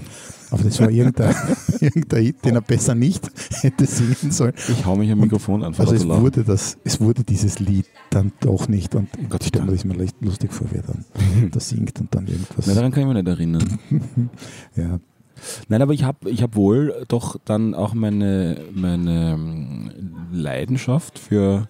[0.50, 1.34] Aber das war irgendein,
[1.80, 4.54] irgendein Hit, den er besser nicht hätte singen sollen.
[4.68, 5.74] Ich hau mich am Mikrofon an.
[5.76, 9.64] Also es wurde, das, es wurde dieses Lied dann doch nicht und Gott ich stelle
[9.64, 11.04] mir das immer leicht lustig vor, wie er dann
[11.50, 12.66] da singt und dann irgendwas.
[12.66, 13.78] Nein, daran kann ich mich nicht erinnern.
[14.76, 15.00] ja.
[15.68, 19.90] Nein, aber ich habe ich hab wohl doch dann auch meine, meine ähm,
[20.33, 21.68] Leidenschaft für,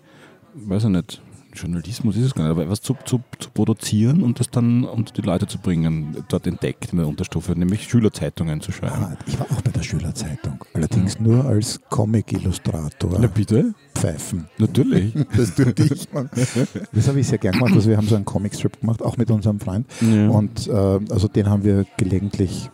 [0.54, 1.22] weiß ich nicht,
[1.54, 5.12] Journalismus ist es gar nicht, aber etwas zu, zu, zu produzieren und das dann unter
[5.12, 9.04] die Leute zu bringen, dort entdeckt in der Unterstufe, nämlich Schülerzeitungen zu schreiben.
[9.04, 13.18] Ah, ich war auch bei der Schülerzeitung, allerdings nur als Comic-Illustrator.
[13.20, 13.74] Na bitte?
[13.94, 14.48] Pfeifen.
[14.58, 15.14] Natürlich.
[15.36, 16.08] Das tue ich.
[16.92, 17.72] Das habe ich sehr gern gemacht.
[17.74, 19.86] Also wir haben so einen Comicstrip gemacht, auch mit unserem Freund.
[20.00, 20.28] Ja.
[20.28, 22.70] Und äh, also den haben wir gelegentlich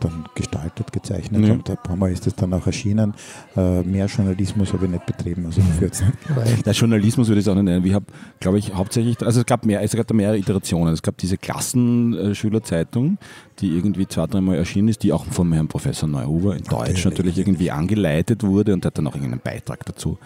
[0.00, 1.52] dann gestaltet, gezeichnet Ja.
[1.54, 3.14] und ein paar Mal ist es dann auch erschienen.
[3.56, 6.64] Äh, mehr Journalismus habe ich nicht betrieben, also dafür jetzt nicht.
[6.66, 7.84] Der Journalismus würde ich es auch nicht nennen.
[7.84, 8.06] Ich habe,
[8.40, 10.92] glaube ich, hauptsächlich, also es gab mehr, es gab da mehrere Iterationen.
[10.94, 13.18] Es gab diese Klassenschülerzeitung,
[13.60, 17.04] die irgendwie zwei, dreimal erschienen ist, die auch von Herrn Professor Neuhuber in Deutsch Natürlich.
[17.04, 20.18] natürlich irgendwie angeleitet wurde und der hat dann auch irgendeinen Beitrag dazu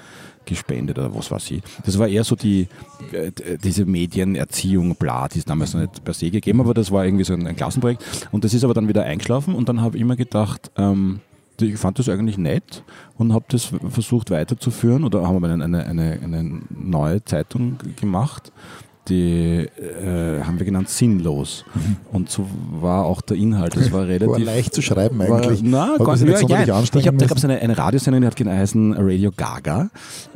[0.44, 1.62] gespendet oder was weiß ich.
[1.84, 2.68] Das war eher so die,
[3.12, 7.04] äh, diese Medienerziehung, bla, die es damals noch nicht per se gegeben, aber das war
[7.04, 8.28] irgendwie so ein, Klassenprojekt.
[8.30, 11.20] Und das ist aber dann wieder eingeschlafen und dann habe ich immer gedacht, ähm,
[11.60, 12.82] ich fand das eigentlich nett
[13.18, 18.52] und habe das versucht weiterzuführen oder haben wir eine, eine, eine neue Zeitung gemacht,
[19.08, 21.64] die äh, haben wir genannt Sinnlos.
[22.12, 23.76] Und so war auch der Inhalt.
[23.76, 24.28] Das war relativ.
[24.28, 25.62] War leicht zu schreiben War, eigentlich.
[25.62, 26.24] na, gar nicht.
[26.24, 26.80] nicht Ja, ja.
[26.80, 29.90] Ich hab, da gab es eine, eine Radiosendung, die hat geheißen Radio Gaga,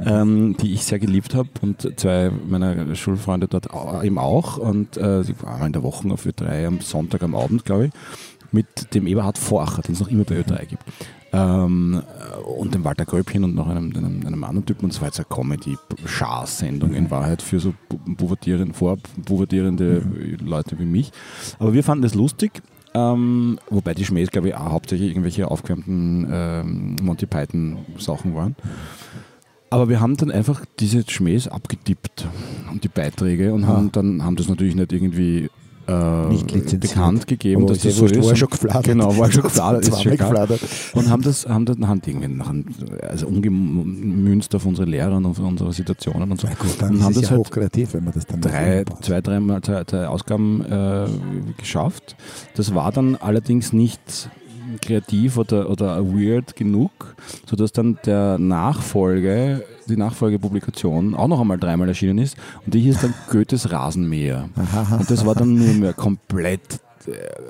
[0.05, 3.69] ähm, die ich sehr geliebt habe und zwei meiner Schulfreunde dort
[4.03, 4.57] eben auch.
[4.57, 7.91] Und äh, die waren in der Woche auf Ö3 am Sonntag am Abend, glaube ich,
[8.51, 10.83] mit dem Eberhard Forcher, den es noch immer bei Ö3 gibt.
[11.37, 12.03] Ähm,
[12.59, 14.85] und dem Walter Gröbchen und noch einem, einem, einem anderen Typen.
[14.85, 20.03] Und es war jetzt eine Comedy-Schar-Sendung in Wahrheit für so pu- pubertierende, vorpubertierende
[20.43, 21.13] Leute wie mich.
[21.59, 22.63] Aber wir fanden es lustig.
[22.95, 28.57] Ähm, wobei die Schmähs, glaube ich, auch hauptsächlich irgendwelche aufgewärmten ähm, Monty Python-Sachen waren.
[29.69, 32.27] Aber wir haben dann einfach diese Schmähs abgetippt
[32.71, 33.69] und die Beiträge und Ah.
[33.69, 35.51] haben dann haben das natürlich nicht irgendwie
[35.89, 36.83] äh, Nicht lizenziert.
[36.83, 38.23] bekannt gegeben, Aber dass ja das so ist.
[38.23, 38.85] war schon gefladert.
[38.85, 40.61] Genau, war schon gefladert, ist schon gefladert.
[40.95, 45.39] Und haben das, haben dann haben die irgendwie also umgemünzt auf unsere Lehrer und auf
[45.39, 46.49] unsere Situationen und so.
[46.49, 48.85] Na gut, dann und ist haben das ja halt hochkreativ, wenn man das dann drei,
[49.01, 51.07] zwei, dreimal drei, drei Ausgaben äh,
[51.59, 52.17] geschafft.
[52.55, 54.29] Das war dann allerdings nicht
[54.83, 57.15] kreativ oder, oder weird genug,
[57.49, 63.01] sodass dann der Nachfolge, die Nachfolgepublikation auch noch einmal dreimal erschienen ist und die hieß
[63.01, 64.49] dann Goethes Rasenmäher.
[64.99, 66.81] Und das war dann nur mehr komplett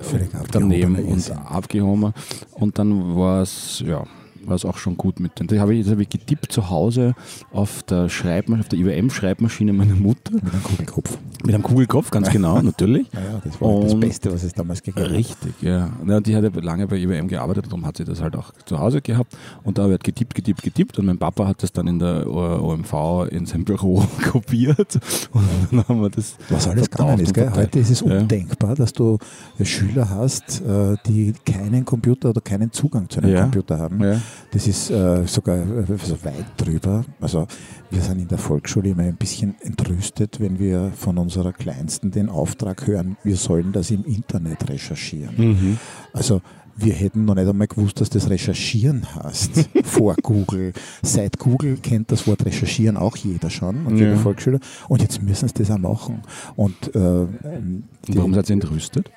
[0.03, 2.13] Völlig daneben und abgehoben.
[2.53, 4.05] Und dann war es, ja,
[4.49, 5.47] war es auch schon gut mit den.
[5.47, 7.15] Das habe ich, das habe ich getippt zu Hause
[7.53, 10.33] auf der Schreibmaschine, auf der IBM-Schreibmaschine meiner Mutter.
[10.35, 11.19] Mit einem Kugelkopf.
[11.45, 13.13] Mit einem Kugelkopf, ganz genau, natürlich.
[13.13, 15.13] Naja, das war das Und- Beste, was es damals gegeben hat.
[15.13, 15.91] Richtig, ja.
[16.07, 16.21] ja.
[16.21, 19.01] Die hat ja lange bei IBM gearbeitet, darum hat sie das halt auch zu Hause
[19.01, 19.37] gehabt.
[19.65, 20.99] Und da wird getippt, getippt, getippt.
[20.99, 24.99] Und mein Papa hat das dann in der OMV in sein Büro kopiert.
[25.33, 26.37] Und dann haben wir das.
[26.51, 27.29] Was alles gegangen ist.
[27.29, 27.53] und Gell?
[27.55, 28.19] Heute ist es Ja.
[28.19, 29.19] undenkbar, dass du
[29.63, 33.43] Schüler hast, äh, die keinen Computer oder keinen Zugang zu einem Ja.
[33.43, 34.03] Computer haben.
[34.03, 34.21] Ja.
[34.53, 37.05] Das ist äh, sogar äh, so weit drüber.
[37.21, 37.47] Also
[37.91, 42.29] wir sind in der Volksschule immer ein bisschen entrüstet, wenn wir von unserer Kleinsten den
[42.29, 45.35] Auftrag hören, wir sollen das im Internet recherchieren.
[45.37, 45.79] Mhm.
[46.13, 46.43] Also
[46.79, 50.75] wir hätten noch nicht einmal gewusst, dass das Recherchieren heißt vor Google.
[51.03, 54.09] Seit Google kennt das Wort Recherchieren auch jeder schon und Ja.
[54.09, 54.61] jeder Volksschüler.
[54.89, 56.21] Und jetzt müssen sie das auch machen.
[56.55, 59.11] Und äh, Und warum seid ihr entrüstet?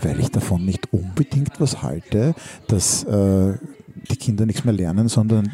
[0.00, 2.34] weil ich davon nicht unbedingt was halte,
[2.66, 3.52] dass äh,
[4.10, 5.50] die Kinder nichts mehr lernen, sondern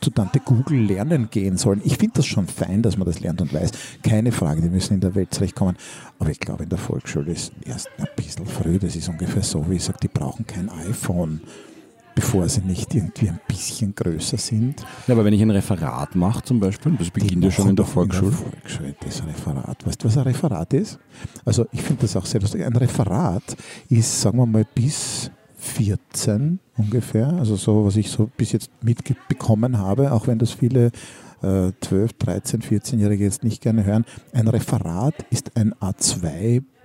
[0.00, 1.80] zu Tante Google lernen gehen sollen.
[1.84, 3.70] Ich finde das schon fein, dass man das lernt und weiß.
[4.02, 5.76] Keine Frage, die müssen in der Welt zurechtkommen.
[6.18, 8.78] Aber ich glaube, in der Volksschule ist erst ein bisschen früh.
[8.78, 11.40] Das ist ungefähr so, wie ich sage, die brauchen kein iPhone,
[12.14, 14.84] bevor sie nicht irgendwie ein bisschen größer sind.
[15.06, 17.84] Ja, aber wenn ich ein Referat mache zum Beispiel, das beginnt ja schon in der
[17.84, 18.32] Volksschule.
[18.32, 19.86] In der Volksschule das Referat.
[19.86, 20.98] Weißt du, was ein Referat ist?
[21.44, 22.64] Also ich finde das auch sehr lustig.
[22.64, 23.56] Ein Referat
[23.88, 25.30] ist, sagen wir mal, bis
[25.68, 30.90] 14 ungefähr, also so, was ich so bis jetzt mitbekommen habe, auch wenn das viele
[31.42, 34.04] äh, 12, 13, 14-Jährige jetzt nicht gerne hören.
[34.32, 35.74] Ein Referat ist ein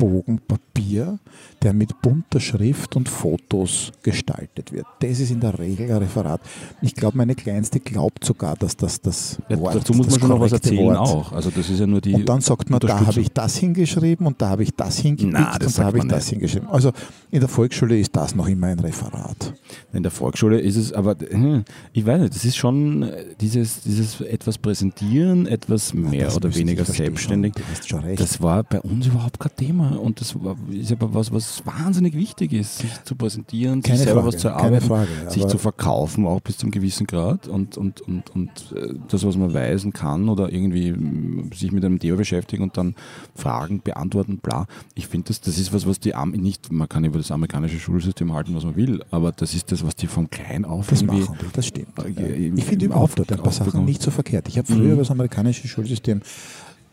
[0.03, 1.19] A2-Bogen Papier,
[1.61, 4.85] der mit bunter Schrift und Fotos gestaltet wird.
[4.99, 6.41] Das ist in der Regel ein Referat.
[6.81, 10.29] Ich glaube, meine Kleinste glaubt sogar, dass das das Ja, Wort dazu muss man schon
[10.29, 10.97] noch was erzählen Wort.
[10.97, 11.31] auch.
[11.31, 12.13] Also das ist ja nur die.
[12.13, 15.05] Und dann sagt man, da habe ich das hingeschrieben und da habe ich das das
[15.05, 16.29] und da habe ich das nicht.
[16.31, 16.69] hingeschrieben.
[16.69, 16.91] Also
[17.31, 19.53] in der Volksschule ist das noch immer ein Referat.
[19.93, 21.63] In der Volksschule ist es aber, hm,
[21.93, 26.85] ich weiß nicht, das ist schon dieses, dieses etwas präsentieren, etwas mehr Das oder weniger
[26.85, 27.53] selbstständig.
[27.53, 27.63] Schon.
[27.63, 28.19] Du hast schon recht.
[28.19, 30.35] Das war bei uns überhaupt kein Thema und das
[30.71, 34.41] ist aber was, was wahnsinnig wichtig ist, sich zu präsentieren, keine sich selber Frage, was
[34.41, 35.07] zu erarbeiten, Frage.
[35.29, 39.35] sich zu verkaufen, auch bis zum gewissen Grad und, und, und, und äh, das, was
[39.37, 42.95] man weiß und kann oder irgendwie mm, sich mit einem Thema beschäftigen und dann
[43.35, 44.65] Fragen beantworten, bla.
[44.95, 47.79] Ich finde, das, das ist was, was die Am nicht, man kann über das amerikanische
[47.79, 51.01] Schulsystem halten, was man will, aber das ist das, was die von klein auf das
[51.01, 51.87] irgendwie machen das stimmt.
[52.17, 54.47] äh, ich finde überhaupt ein paar Sachen nicht so verkehrt.
[54.47, 54.91] Ich habe früher Mhm.
[54.93, 56.21] über das amerikanische Schulsystem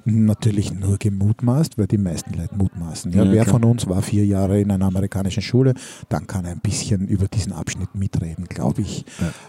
[0.05, 3.13] natürlich nur gemutmaßt, weil die meisten Leute mutmaßen.
[3.13, 3.55] Ja, Ja, wer klar.
[3.61, 5.75] von uns war vier Jahre in einer amerikanischen Schule,
[6.09, 9.05] dann kann er ein bisschen über diesen Abschnitt mitreden, glaube ich.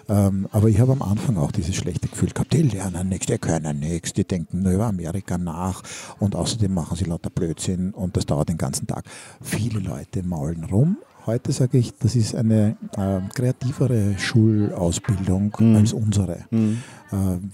[0.10, 3.38] Ähm, aber ich habe am Anfang auch dieses schlechte Gefühl gehabt, die lernen nichts, die
[3.38, 5.84] können nichts, die denken nur über Amerika nach
[6.20, 9.06] und außerdem machen sie lauter Blödsinn und das dauert den ganzen Tag.
[9.42, 10.98] Viele Leute maulen rum.
[11.26, 15.76] Heute sage ich, das ist eine äh, kreativere Schulausbildung Mhm.
[15.76, 16.46] als unsere.
[16.52, 16.76] Äh,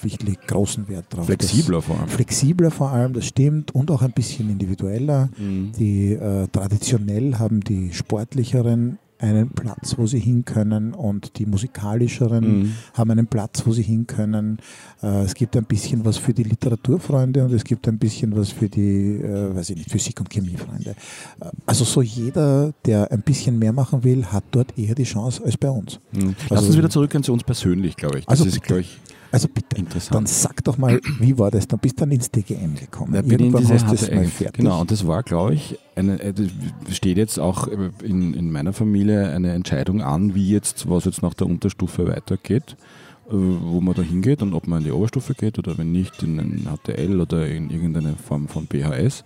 [0.03, 1.25] ich lege großen Wert drauf.
[1.25, 2.07] Flexibler vor allem.
[2.07, 5.29] Flexibler vor allem, das stimmt, und auch ein bisschen individueller.
[5.37, 5.71] Mhm.
[5.77, 12.59] Die äh, traditionell haben die sportlicheren einen Platz, wo sie hin können und die musikalischeren
[12.59, 12.71] Mhm.
[12.93, 14.59] haben einen Platz, wo sie hin können.
[15.01, 18.51] Äh, es gibt ein bisschen was für die Literaturfreunde und es gibt ein bisschen was
[18.51, 20.91] für die, äh, weiß ich nicht, Physik- und Chemiefreunde.
[20.91, 25.43] Äh, also so jeder, der ein bisschen mehr machen will, hat dort eher die Chance
[25.43, 25.99] als bei uns.
[26.13, 26.35] Mhm.
[26.49, 28.25] Lass Also- uns wieder zurückgehen zu uns persönlich, glaube ich.
[28.25, 28.99] Das Also ist, glaube ich,
[29.31, 31.67] Also bitte, dann sag doch mal, wie war das?
[31.67, 33.13] Dann bist du dann ins DGM gekommen.
[33.13, 34.57] Da bin in Irgendwann diese hast du das mal fertig.
[34.57, 36.33] Genau, und das war, glaube ich, eine, äh,
[36.91, 41.33] steht jetzt auch in, in meiner Familie eine Entscheidung an, wie jetzt, was jetzt nach
[41.33, 42.77] der Unterstufe weitergeht,
[43.27, 46.23] äh, wo man da hingeht und ob man in die Oberstufe geht oder wenn nicht
[46.23, 49.23] in ein HTL oder in irgendeine Form von BHS.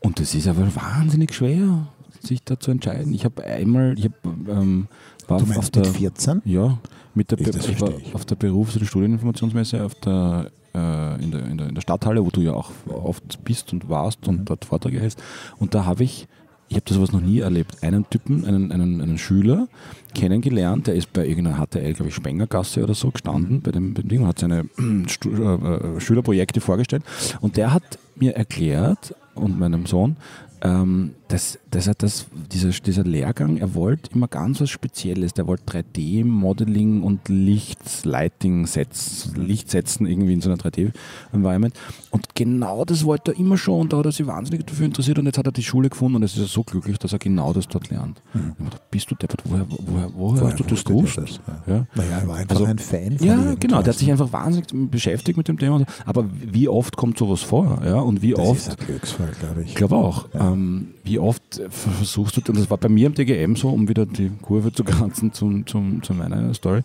[0.00, 1.88] Und das ist aber wahnsinnig schwer,
[2.20, 3.14] sich da zu entscheiden.
[3.14, 4.88] Ich habe einmal, ich hab, ähm,
[5.28, 6.42] war Du auf meinst der, mit 14?
[6.44, 6.78] ja,
[7.14, 11.58] mit der Ich- war auf der Berufs- oder Studieninformationsmesse auf der, äh, in, der, in,
[11.58, 14.44] der, in der Stadthalle, wo du ja auch oft bist und warst und Mhm.
[14.46, 15.22] dort Vorträge hältst.
[15.58, 16.26] Und da habe ich,
[16.68, 19.68] ich habe das sowas noch nie erlebt, einen Typen, einen, einen, einen Schüler
[20.14, 23.12] kennengelernt, der ist bei irgendeiner HTL, glaube ich, Spengergasse oder so Mhm.
[23.12, 27.02] gestanden, bei dem, bei dem Ding, und hat seine äh, äh, Schülerprojekte vorgestellt.
[27.40, 27.82] Und der hat
[28.16, 30.16] mir erklärt, und meinem Sohn,
[30.62, 35.34] ähm, dass, dass er das, dieser, dieser Lehrgang, er wollte immer ganz was Spezielles.
[35.34, 41.74] Der wollte 3D-Modeling und Licht, Lighting Sets, Licht setzen irgendwie in so einer 3D-Environment.
[42.10, 45.18] Und genau das wollte er immer schon und da hat er sich wahnsinnig dafür interessiert
[45.18, 47.18] und jetzt hat er die Schule gefunden und jetzt ist er so glücklich, dass er
[47.18, 48.22] genau das dort lernt.
[48.32, 49.42] Mir gedacht, bist du deppert?
[49.44, 51.18] Woher, woher, woher, hast du das gewusst?
[51.18, 51.40] das?
[51.66, 51.74] Ja.
[51.74, 51.86] Ja.
[51.96, 53.82] Naja, er war einfach Also- ein Fan von Ja, genau.
[53.82, 55.84] Der hat sich einfach wahnsinnig beschäftigt mit dem Thema.
[56.06, 57.82] Aber wie oft kommt sowas vor?
[57.84, 59.70] Ja, und wie das oft ist ein Glücksfall, glaube ich.
[59.70, 60.28] ich glaube auch.
[60.32, 64.06] Ähm, wie oft versuchst du, und das war bei mir im DGM so, um wieder
[64.06, 66.80] die Kurve zu kranzen zum, zum, zu meiner Story.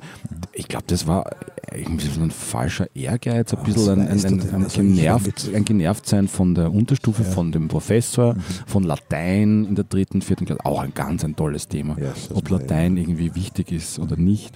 [0.53, 1.29] Ich glaube, das war
[1.73, 6.53] irgendwie so ein falscher Ehrgeiz, ein bisschen ein, ein, ein, ein, genervt, ein Genervtsein von
[6.53, 8.35] der Unterstufe, von dem Professor,
[8.67, 10.65] von Latein in der dritten, vierten Klasse.
[10.65, 11.95] Auch ein ganz ein tolles Thema.
[12.33, 14.53] Ob Latein irgendwie wichtig ist oder nicht.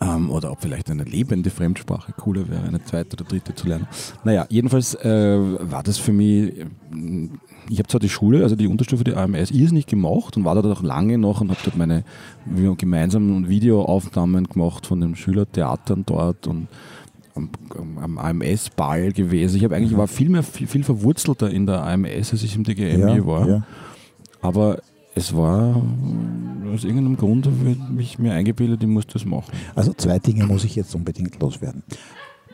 [0.00, 3.86] Ähm, oder ob vielleicht eine lebende Fremdsprache cooler wäre, eine zweite oder dritte zu lernen.
[4.24, 6.54] Naja, jedenfalls äh, war das für mich,
[7.68, 10.78] ich habe zwar die Schule, also die Unterstufe der AMS, irrsinnig gemacht und war dort
[10.78, 12.04] auch lange noch und habe dort meine
[12.46, 16.68] wir haben gemeinsam Videoaufnahmen gemacht von den Schülertheatern dort und
[17.34, 17.50] am,
[17.98, 19.56] am AMS-Ball gewesen.
[19.56, 22.64] Ich habe eigentlich war viel mehr viel, viel verwurzelter in der AMS, als ich im
[22.64, 23.48] DGM je war.
[23.48, 23.62] ja.
[24.42, 24.80] Aber
[25.14, 25.82] es war
[26.72, 29.52] aus irgendeinem Grund habe ich mich mir eingebildet, ich muss das machen.
[29.74, 31.82] Also zwei Dinge muss ich jetzt unbedingt loswerden.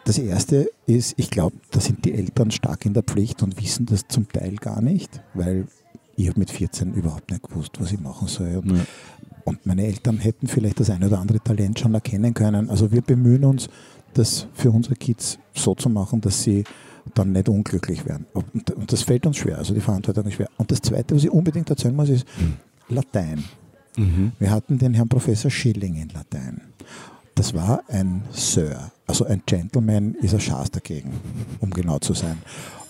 [0.04, 3.86] Das erste ist, ich glaube, da sind die Eltern stark in der Pflicht und wissen
[3.86, 5.66] das zum Teil gar nicht, weil
[6.16, 8.56] ich habe mit 14 überhaupt nicht gewusst, was ich machen soll.
[8.64, 8.84] Und, Ja.
[9.44, 12.70] und meine Eltern hätten vielleicht das eine oder andere Talent schon erkennen können.
[12.70, 13.68] Also wir bemühen uns,
[14.14, 16.64] das für unsere Kids so zu machen, dass sie
[17.14, 18.26] dann nicht unglücklich werden.
[18.32, 20.48] Und, und das fällt uns schwer, also die Verantwortung ist schwer.
[20.56, 22.26] Und das Zweite, was ich unbedingt erzählen muss, ist
[22.88, 23.44] Latein.
[23.96, 24.32] Mhm.
[24.38, 26.60] Wir hatten den Herrn Professor Schilling in Latein.
[27.34, 31.12] Das war ein Sir, also ein Gentleman ist ein Schaß dagegen,
[31.60, 32.38] um genau zu sein.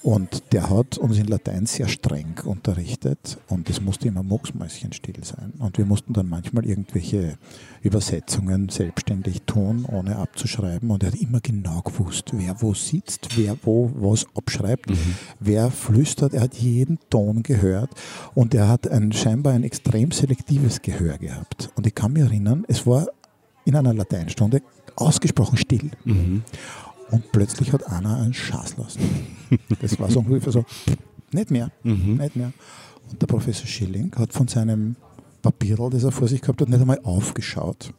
[0.07, 5.53] Und der hat uns in Latein sehr streng unterrichtet und es musste immer mucksmäuschenstill sein.
[5.59, 7.39] Und wir mussten dann manchmal irgendwelche
[7.83, 10.93] Übersetzungen selbstständig tun, ohne abzuschreiben.
[10.93, 14.93] Und er hat immer genau gewusst, wer wo sitzt, wer wo was abschreibt,
[15.41, 16.35] wer flüstert.
[16.35, 17.91] Er hat jeden Ton gehört
[18.33, 21.73] und er hat ein, scheinbar ein extrem selektives Gehör gehabt.
[21.75, 23.09] Und ich kann mich erinnern, es war
[23.65, 24.63] in einer Lateinstunde
[24.95, 25.91] ausgesprochen still.
[26.05, 26.45] Mhm.
[27.11, 29.01] Und plötzlich hat einer einen Schaß lassen.
[29.81, 30.65] Das war so ungefähr so,
[31.33, 32.17] nicht mehr, Mhm.
[32.17, 32.53] nicht mehr.
[33.11, 34.97] Und der Professor Schilling hat von seinem
[35.43, 37.93] Papierl, das er vor sich gehabt hat, nicht einmal aufgeschaut,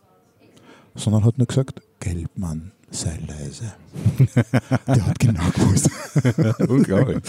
[0.96, 3.74] sondern hat nur gesagt, Gelbmann, sei leise.
[4.88, 5.90] Der hat genau gewusst.
[6.70, 7.20] Unglaublich.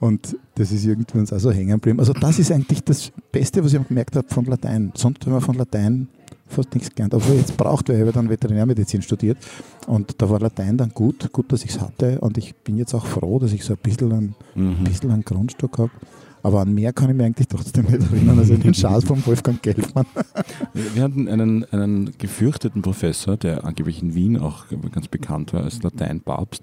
[0.00, 1.98] Und das ist irgendwie uns also hängen geblieben.
[1.98, 4.92] Also das ist eigentlich das Beste, was ich gemerkt habe von Latein.
[4.94, 6.08] Sonst haben wir von Latein
[6.48, 7.14] fast nichts gelernt.
[7.14, 9.38] Obwohl ich jetzt braucht, weil ich habe dann Veterinärmedizin studiert.
[9.86, 12.20] Und da war Latein dann gut, gut, dass ich es hatte.
[12.20, 14.84] Und ich bin jetzt auch froh, dass ich so ein bisschen einen, Mhm.
[14.84, 15.90] bisschen einen Grundstock habe.
[16.42, 19.62] Aber an mehr kann ich mir eigentlich trotzdem nicht erinnern, also den Schal von Wolfgang
[19.62, 20.06] Gelfmann.
[20.94, 25.82] Wir hatten einen, einen gefürchteten Professor, der angeblich in Wien auch ganz bekannt war als
[25.82, 26.62] Lateinpapst,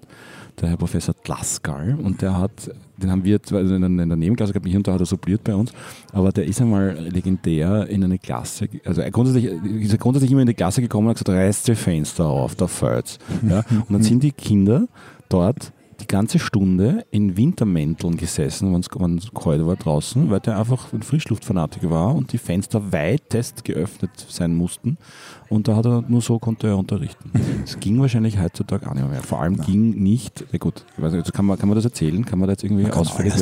[0.61, 1.97] der Herr Professor Tlaskal.
[2.01, 5.01] Und der hat, den haben wir zwar in der Nebenklasse gehabt, hier und da hat
[5.01, 5.73] er suppliert bei uns,
[6.13, 10.41] aber der ist einmal legendär in eine Klasse, also er grundsätzlich, ist er grundsätzlich immer
[10.41, 13.19] in die Klasse gekommen und hat gesagt, reißt die Fenster auf, da fällt's.
[13.47, 13.63] Ja?
[13.69, 14.87] Und dann sind die Kinder
[15.29, 20.91] dort die ganze Stunde in Wintermänteln gesessen, wenn es kalt war draußen, weil der einfach
[20.93, 24.97] ein Frischluftfanatiker war und die Fenster weitest geöffnet sein mussten.
[25.49, 27.31] Und da hat er nur so konnte er unterrichten.
[27.61, 29.21] Das ging wahrscheinlich heutzutage auch nicht mehr.
[29.21, 29.63] Vor allem ja.
[29.63, 32.25] ging nicht, na gut, ich weiß nicht, also kann, man, kann man das erzählen?
[32.25, 33.33] Kann man da jetzt irgendwie ausführlich?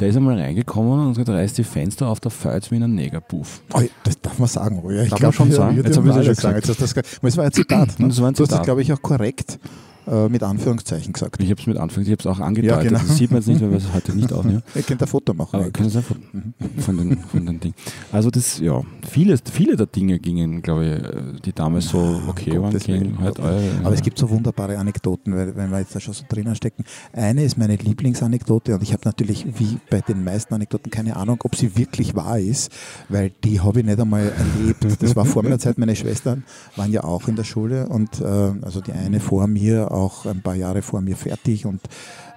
[0.00, 2.94] Der ist einmal reingekommen und hat gesagt, reißt die Fenster auf, der Feuer wie ein
[2.94, 3.62] Negerpuff.
[3.74, 5.02] Oh, das darf man sagen, ja.
[5.02, 5.76] Ich darf glaub, man schon sagen?
[5.76, 6.68] Jetzt habe ich es schon gesagt.
[6.68, 7.86] Das, das, das war ein Zitat.
[7.98, 8.08] Ne?
[8.08, 8.50] Das war ein Zitat.
[8.50, 9.58] Du hast das, glaube ich, auch korrekt
[10.06, 11.42] äh, mit Anführungszeichen gesagt.
[11.42, 12.76] Ich habe es mit Anführungszeichen, ich habe es auch angedeutet.
[12.76, 13.00] Ja, genau.
[13.00, 14.62] Das sieht man jetzt nicht, weil wir es heute nicht aufnehmen.
[14.74, 15.60] Ihr könnt ein Foto machen.
[15.60, 16.20] Aber können Sie ein Foto
[16.78, 17.74] von den, von den Dingen.
[18.12, 22.60] Also das, ja, viele, viele der Dinge gingen, glaube ich, äh, die damals so okay
[22.60, 23.90] waren, gingen halt Aber ja.
[23.90, 26.84] es gibt so wunderbare Anekdoten, weil, wenn wir jetzt da schon so drinnen stecken.
[27.12, 31.40] Eine ist meine Lieblingsanekdote und ich habe natürlich, wie bei den meisten Anekdoten, keine Ahnung,
[31.42, 32.70] ob sie wirklich wahr ist,
[33.08, 34.86] weil die habe ich nicht einmal erlebt.
[35.00, 36.44] Das war vor meiner Zeit, meine Schwestern
[36.76, 40.42] waren ja auch in der Schule und äh, also die eine vor mir auch ein
[40.42, 41.80] paar Jahre vor mir fertig und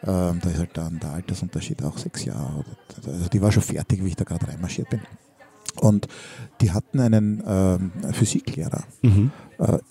[0.04, 2.64] ähm, da ist halt dann der Altersunterschied auch sechs Jahre.
[3.06, 5.02] Also die war schon fertig, wie ich da gerade reinmarschiert bin.
[5.76, 6.08] Und
[6.62, 8.84] die hatten einen ähm, Physiklehrer.
[9.02, 9.32] Mhm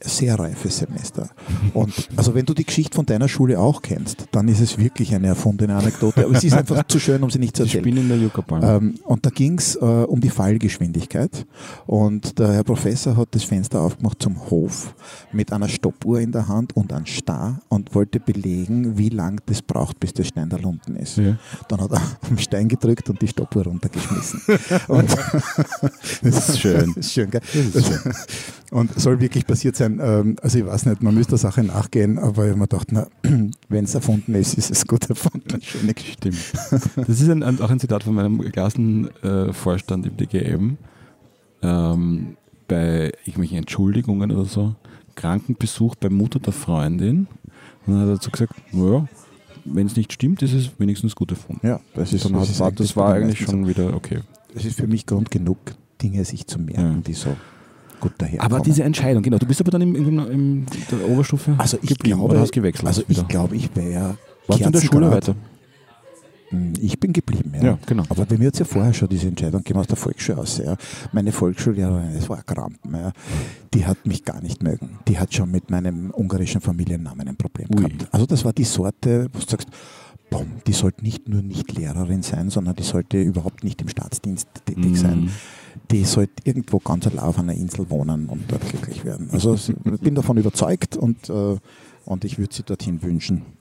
[0.01, 1.29] sehr reifes Semester.
[1.75, 5.15] Und also wenn du die Geschichte von deiner Schule auch kennst, dann ist es wirklich
[5.15, 6.25] eine erfundene Anekdote.
[6.25, 7.85] Aber es ist einfach zu schön, um sie nicht zu erzählen.
[7.87, 8.63] Ich bin in der Yucatan.
[8.63, 11.47] Ähm, und da ging es äh, um die Fallgeschwindigkeit.
[11.87, 14.95] Und der Herr Professor hat das Fenster aufgemacht zum Hof
[15.33, 19.61] mit einer Stoppuhr in der Hand und einem Star und wollte belegen, wie lang das
[19.61, 21.19] braucht, bis der Stein da unten ist.
[21.19, 21.37] Ja.
[21.69, 24.41] Dann hat er auf den Stein gedrückt und die Stoppuhr runtergeschmissen.
[24.89, 25.09] und
[26.23, 26.79] das ist schön.
[26.99, 27.41] Das ist schön, gell?
[27.53, 28.13] Das ist schön.
[28.71, 29.99] Und soll wirklich passiert sein.
[30.01, 32.93] Ähm, also ich weiß nicht, man müsste der Sache nachgehen, aber ich habe mir gedacht,
[33.69, 35.61] wenn es erfunden ist, ist es gut erfunden.
[35.61, 36.31] Schöne Geschichte.
[36.97, 40.77] Das ist ein, auch ein Zitat von meinem Klassenvorstand im DGM.
[41.63, 42.37] Ähm,
[42.69, 44.77] bei irgendwelchen Entschuldigungen oder so.
[45.17, 47.27] Krankenbesuch bei Mutter der Freundin.
[47.87, 49.09] Und dann hat er dazu gesagt, naja,
[49.65, 51.67] wenn es nicht stimmt, ist es wenigstens gut erfunden.
[51.67, 54.21] Ja, das ist, dann das, ist, war, das war eigentlich schon wieder okay.
[54.55, 55.59] Das ist für mich Grund genug,
[56.01, 57.01] Dinge sich zu merken, ja.
[57.05, 57.37] die so
[58.01, 58.53] gut daherkommen.
[58.53, 59.39] Aber diese Entscheidung, genau.
[59.39, 62.53] Du bist aber dann in, in, in der Oberstufe also ich geblieben glaube, oder hast
[62.53, 62.87] gewechselt?
[62.87, 65.35] Also ich glaube, ich wäre Warst du in der Schule weiter?
[66.51, 67.63] Hm, ich bin geblieben, ja.
[67.63, 68.05] ja genau.
[68.09, 70.59] Aber bei mir hat es ja vorher schon diese Entscheidung gegeben aus der Volksschule aus.
[70.59, 70.77] Ja.
[71.13, 73.13] Meine Volksschullehrerin, das war ein Krampen, ja.
[73.75, 74.99] die hat mich gar nicht mögen.
[75.07, 77.77] Die hat schon mit meinem ungarischen Familiennamen ein Problem Ui.
[77.77, 78.09] gehabt.
[78.13, 79.69] Also das war die Sorte, wo du sagst,
[80.31, 84.49] boom, die sollte nicht nur nicht Lehrerin sein, sondern die sollte überhaupt nicht im Staatsdienst
[84.65, 84.97] tätig mhm.
[84.97, 85.31] sein
[85.91, 89.29] die sollte irgendwo ganz allein auf einer Insel wohnen und dort glücklich werden.
[89.33, 91.57] Also ich bin davon überzeugt und, äh,
[92.05, 93.58] und ich würde sie dorthin wünschen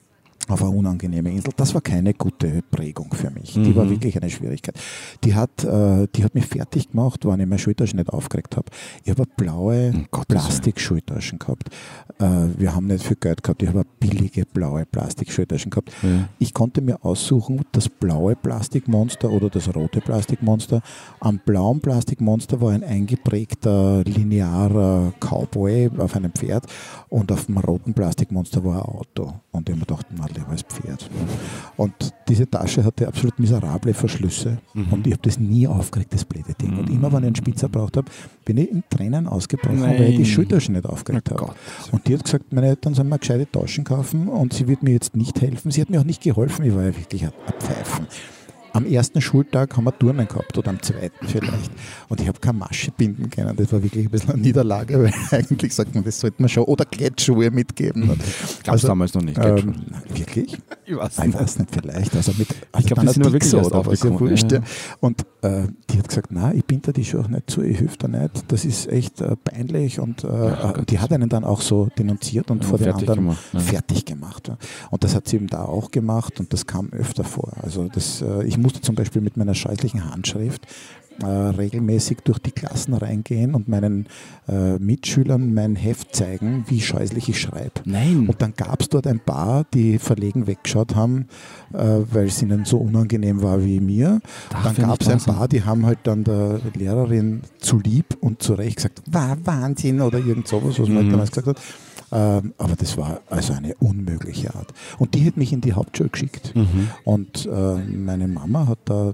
[0.47, 1.51] auf eine unangenehme Insel.
[1.55, 3.53] Das war keine gute Prägung für mich.
[3.53, 3.91] Die war mhm.
[3.91, 4.75] wirklich eine Schwierigkeit.
[5.23, 8.67] Die hat, äh, die hat mich fertig gemacht, weil ich meine Schultaschen nicht aufgeregt habe.
[9.03, 11.69] Ich habe blaue oh Plastik-Schultaschen gehabt.
[12.19, 12.25] Äh,
[12.57, 13.62] wir haben nicht viel Geld gehabt.
[13.62, 15.91] Ich habe billige blaue Plastik-Schultaschen gehabt.
[16.01, 16.29] Ja.
[16.39, 20.81] Ich konnte mir aussuchen, das blaue Plastikmonster oder das rote Plastikmonster.
[21.19, 26.65] Am blauen Plastikmonster war ein eingeprägter linearer Cowboy auf einem Pferd
[27.10, 29.33] und auf dem roten Plastikmonster war ein Auto.
[29.51, 30.05] Und ich habe mir gedacht,
[30.37, 31.10] lieber als Pferd.
[31.76, 31.93] Und
[32.28, 34.88] diese Tasche hatte absolut miserable Verschlüsse mhm.
[34.91, 36.71] und ich habe das nie aufgeregt, das blöde Ding.
[36.71, 36.80] Mhm.
[36.80, 38.10] Und immer, wenn ich einen Spitzer braucht habe,
[38.45, 40.00] bin ich in Tränen ausgebrochen, Nein.
[40.00, 41.56] weil ich die Schultasche nicht aufgeregt oh habe.
[41.91, 44.91] Und die hat gesagt, meine Eltern sollen mir gescheite Taschen kaufen und sie wird mir
[44.91, 45.71] jetzt nicht helfen.
[45.71, 48.08] Sie hat mir auch nicht geholfen, ich war ja wirklich ein Pfeifen.
[48.77, 51.71] Am ersten Schultag haben wir Turnen gehabt oder am zweiten vielleicht.
[52.09, 53.55] Und ich habe keine Masche binden können.
[53.55, 56.63] Das war wirklich ein bisschen eine Niederlage, weil eigentlich sagt man, das sollte man schon.
[56.65, 58.07] Oder Glättschuhe mitgeben.
[58.07, 59.39] Gab es also, damals noch nicht.
[59.39, 59.73] Ähm,
[60.13, 60.59] wirklich?
[60.85, 61.27] Ich weiß nicht.
[61.27, 62.15] Ich weiß nicht, vielleicht.
[62.15, 64.51] Also mit, also ich glaube, das sind wir wirklich oder was ja wurscht.
[64.51, 64.59] Ja.
[64.99, 67.97] Und äh, die hat gesagt, nein, ich binde die Schuhe auch nicht zu, ich hilf
[67.97, 68.45] da nicht.
[68.49, 69.99] Das ist echt äh, peinlich.
[69.99, 73.15] Und äh, ja, äh, die hat einen dann auch so denunziert und vor den anderen
[73.15, 74.51] gemacht, fertig gemacht.
[74.91, 77.53] Und das hat sie eben da auch gemacht und das kam öfter vor.
[77.61, 80.67] Also das, äh, ich musste zum Beispiel mit meiner scheußlichen Handschrift
[81.23, 84.08] äh, regelmäßig durch die Klassen reingehen und meinen
[84.49, 87.82] äh, Mitschülern mein Heft zeigen, wie scheußlich ich schreibe.
[87.86, 88.27] Nein.
[88.27, 91.27] Und dann gab es dort ein paar, die verlegen weggeschaut haben,
[91.71, 91.77] äh,
[92.12, 94.19] weil es ihnen so unangenehm war wie mir.
[94.50, 98.44] Darf dann gab es ein paar, die haben halt dann der Lehrerin zu lieb und
[98.44, 101.12] zu Recht gesagt, war Wahnsinn oder irgend sowas, was man halt mhm.
[101.12, 101.62] damals gesagt hat.
[102.12, 104.73] Ähm, aber das war also eine unmögliche Art.
[104.97, 106.55] Und die hat mich in die Hauptschule geschickt.
[106.55, 106.89] Mhm.
[107.03, 109.13] Und äh, meine Mama hat da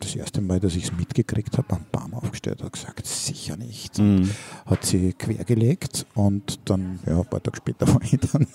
[0.00, 3.98] das erste Mal, dass ich es mitgekriegt habe, am Baum aufgestellt, hat gesagt, sicher nicht.
[3.98, 4.30] Mhm.
[4.66, 8.46] Hat sie quergelegt und dann, ja, ein paar Tage später war ich dann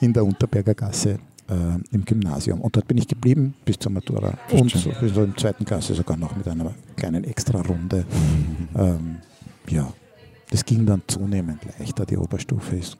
[0.00, 2.60] in der Unterberger Gasse äh, im Gymnasium.
[2.60, 4.34] Und dort bin ich geblieben bis zur Matura.
[4.50, 8.04] Und so, bis zur zweiten Klasse sogar noch mit einer kleinen Extra-Runde.
[8.76, 9.16] Ähm,
[9.68, 9.92] ja,
[10.50, 12.04] das ging dann zunehmend leichter.
[12.06, 12.96] Die Oberstufe ist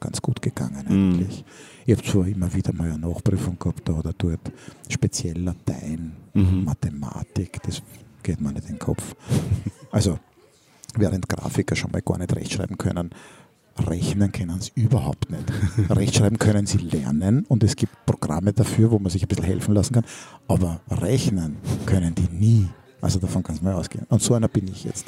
[0.00, 1.44] ganz- gut gegangen eigentlich.
[1.86, 4.40] Ich habe zwar immer wieder mal eine Nachprüfung gehabt da oder dort,
[4.88, 6.64] speziell Latein, Mhm.
[6.64, 7.82] Mathematik, das
[8.22, 9.14] geht mir nicht in den Kopf.
[9.92, 10.18] Also,
[10.96, 13.10] während Grafiker schon mal gar nicht rechtschreiben können,
[13.76, 15.44] rechnen können sie überhaupt nicht.
[15.90, 19.74] Rechtschreiben können sie lernen und es gibt Programme dafür, wo man sich ein bisschen helfen
[19.74, 20.04] lassen kann,
[20.48, 22.68] aber rechnen können die nie.
[23.02, 24.06] Also davon kann es mal ausgehen.
[24.08, 25.04] Und so einer bin ich jetzt.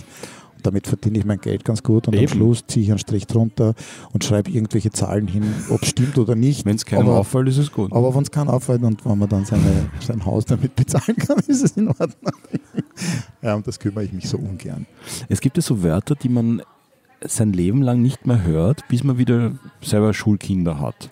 [0.62, 2.24] Damit verdiene ich mein Geld ganz gut und Eben.
[2.24, 3.74] am Schluss ziehe ich einen Strich drunter
[4.12, 6.64] und schreibe irgendwelche Zahlen hin, ob es stimmt oder nicht.
[6.64, 7.92] Wenn es keinem Aber- auffällt, ist es gut.
[7.92, 11.38] aber wenn es keinen auffällt und wenn man dann seine, sein Haus damit bezahlen kann,
[11.46, 12.32] ist es in Ordnung.
[13.42, 14.86] ja, und das kümmere ich mich so ungern.
[15.28, 16.62] Es gibt ja so Wörter, die man
[17.24, 19.52] sein Leben lang nicht mehr hört, bis man wieder
[19.82, 21.10] selber Schulkinder hat.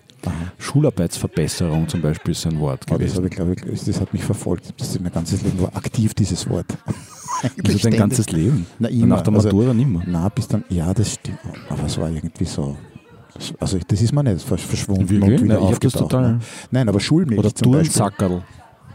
[0.57, 3.15] Schularbeitsverbesserung zum Beispiel ist ein Wort das, gewesen.
[3.17, 4.73] habe ich, glaube ich, das hat mich verfolgt.
[4.77, 6.65] Das ist mein ganzes Leben war aktiv, dieses Wort.
[7.63, 8.65] Also dein ganzes Leben.
[8.79, 8.89] Na.
[8.89, 10.01] Nach der Also- Matura nimmer.
[10.07, 11.37] Na, bis dann, ja, das stimmt.
[11.69, 12.75] Aber es war irgendwie so.
[13.59, 15.21] Also, das ist mir nicht versch- verschwunden Wirklich?
[15.41, 16.39] und wieder Nein, das aufgetaucht, total- ne?
[16.71, 17.91] Nein, aber Schulmilch Oder zum Beispiel.
[17.91, 18.43] Turnsackerl.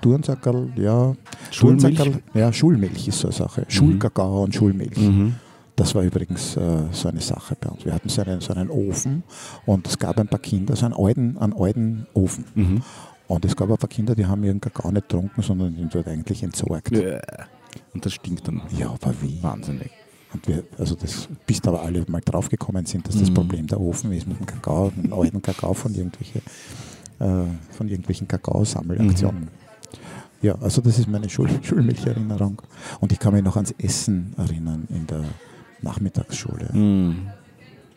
[0.00, 1.12] Turnsackerl, ja.
[1.50, 1.96] Schulmilch?
[1.96, 3.66] Turnsackerl, ja, Schulmilch ist so eine Sache.
[3.68, 4.96] Schulkakao und Schulmilch.
[4.96, 5.34] Mhm.
[5.80, 6.60] Das war übrigens äh,
[6.92, 7.86] so eine Sache bei uns.
[7.86, 9.22] Wir hatten so einen, so einen Ofen
[9.64, 12.44] und es gab ein paar Kinder, so einen alten, einen alten Ofen.
[12.54, 12.82] Mhm.
[13.28, 16.06] Und es gab ein paar Kinder, die haben ihren Kakao nicht getrunken, sondern ihn dort
[16.06, 16.92] eigentlich entsorgt.
[16.92, 19.42] Und das stinkt dann Ja, aber wie?
[19.42, 19.90] wahnsinnig.
[20.34, 23.34] Und wir, also das, bis da alle mal draufgekommen sind, dass das Mhm.
[23.34, 26.40] Problem der Ofen ist mit dem Kakao, dem alten Kakao von, irgendwelche,
[27.20, 29.44] äh, von irgendwelchen Kakaosammelaktionen.
[29.44, 29.48] Mhm.
[30.42, 32.60] Ja, also das ist meine Schul Schulmilcherinnerung.
[33.00, 35.24] Und ich kann mich noch ans Essen erinnern in der
[35.82, 36.70] Nachmittagsschule.
[36.72, 37.26] Mhm.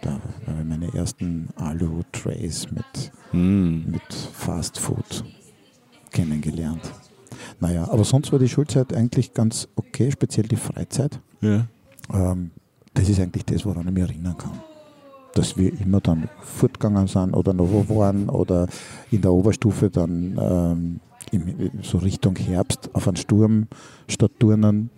[0.01, 0.21] Da habe
[0.61, 3.85] ich meine ersten Alu-Trays mit, Mhm.
[3.91, 5.23] mit Fast Food
[6.11, 6.81] kennengelernt.
[7.59, 11.19] Naja, aber sonst war die Schulzeit eigentlich ganz okay, speziell die Freizeit.
[11.41, 11.65] Ja.
[12.13, 12.51] Ähm,
[12.93, 14.51] das ist eigentlich das, woran ich mich erinnern kann.
[15.33, 18.67] Dass wir immer dann fortgegangen sind oder noch wo waren oder
[19.09, 20.99] in der Oberstufe dann ähm,
[21.33, 23.67] im, so Richtung Herbst auf einen Sturm
[24.07, 24.89] statt Turnen.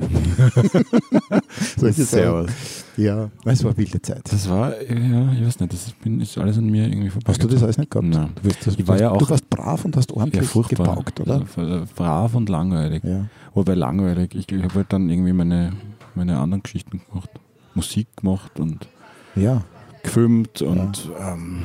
[1.78, 2.22] Solche Sachen.
[2.22, 2.52] Servus.
[2.98, 4.22] Ja, es war wilde Zeit.
[4.32, 7.32] Das war, ja, ich weiß nicht, das ist, ist alles an mir irgendwie vorbei.
[7.32, 8.08] Hast du das alles nicht gehabt?
[8.08, 8.30] Nein.
[8.42, 10.88] Du, das, Ich war ja du auch- warst brav und hast Ja, ordentlich furchtbar.
[10.90, 11.46] gebaukt, oder?
[11.56, 13.04] Also, brav und langweilig.
[13.04, 13.26] Ja.
[13.54, 14.34] Wobei langweilig.
[14.36, 15.74] Ich, ich habe halt dann irgendwie meine,
[16.16, 17.30] meine anderen Geschichten gemacht.
[17.74, 18.88] Musik gemacht und
[19.36, 19.64] ja.
[20.04, 21.64] gefilmt und ähm,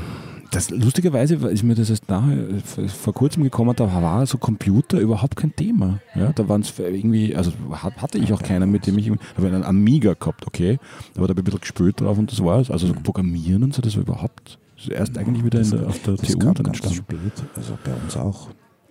[0.50, 4.98] das lustigerweise ist mir das erst nachher äh, vor kurzem gekommen, da war so Computer
[4.98, 6.00] überhaupt kein Thema.
[6.14, 9.18] Ja, da waren es irgendwie, also hat- hatte ich auch keinen, mit dem ich, ich
[9.36, 10.78] habe einen Amiga gehabt, okay,
[11.16, 12.70] aber da habe ich ein bisschen gespielt drauf und das war's.
[12.70, 15.98] Also so Programmieren und so, das war überhaupt das erst eigentlich wieder in der, auf
[16.02, 16.96] der Das TU kam dann entstanden.
[16.96, 17.18] spät,
[17.56, 18.48] also bei uns auch.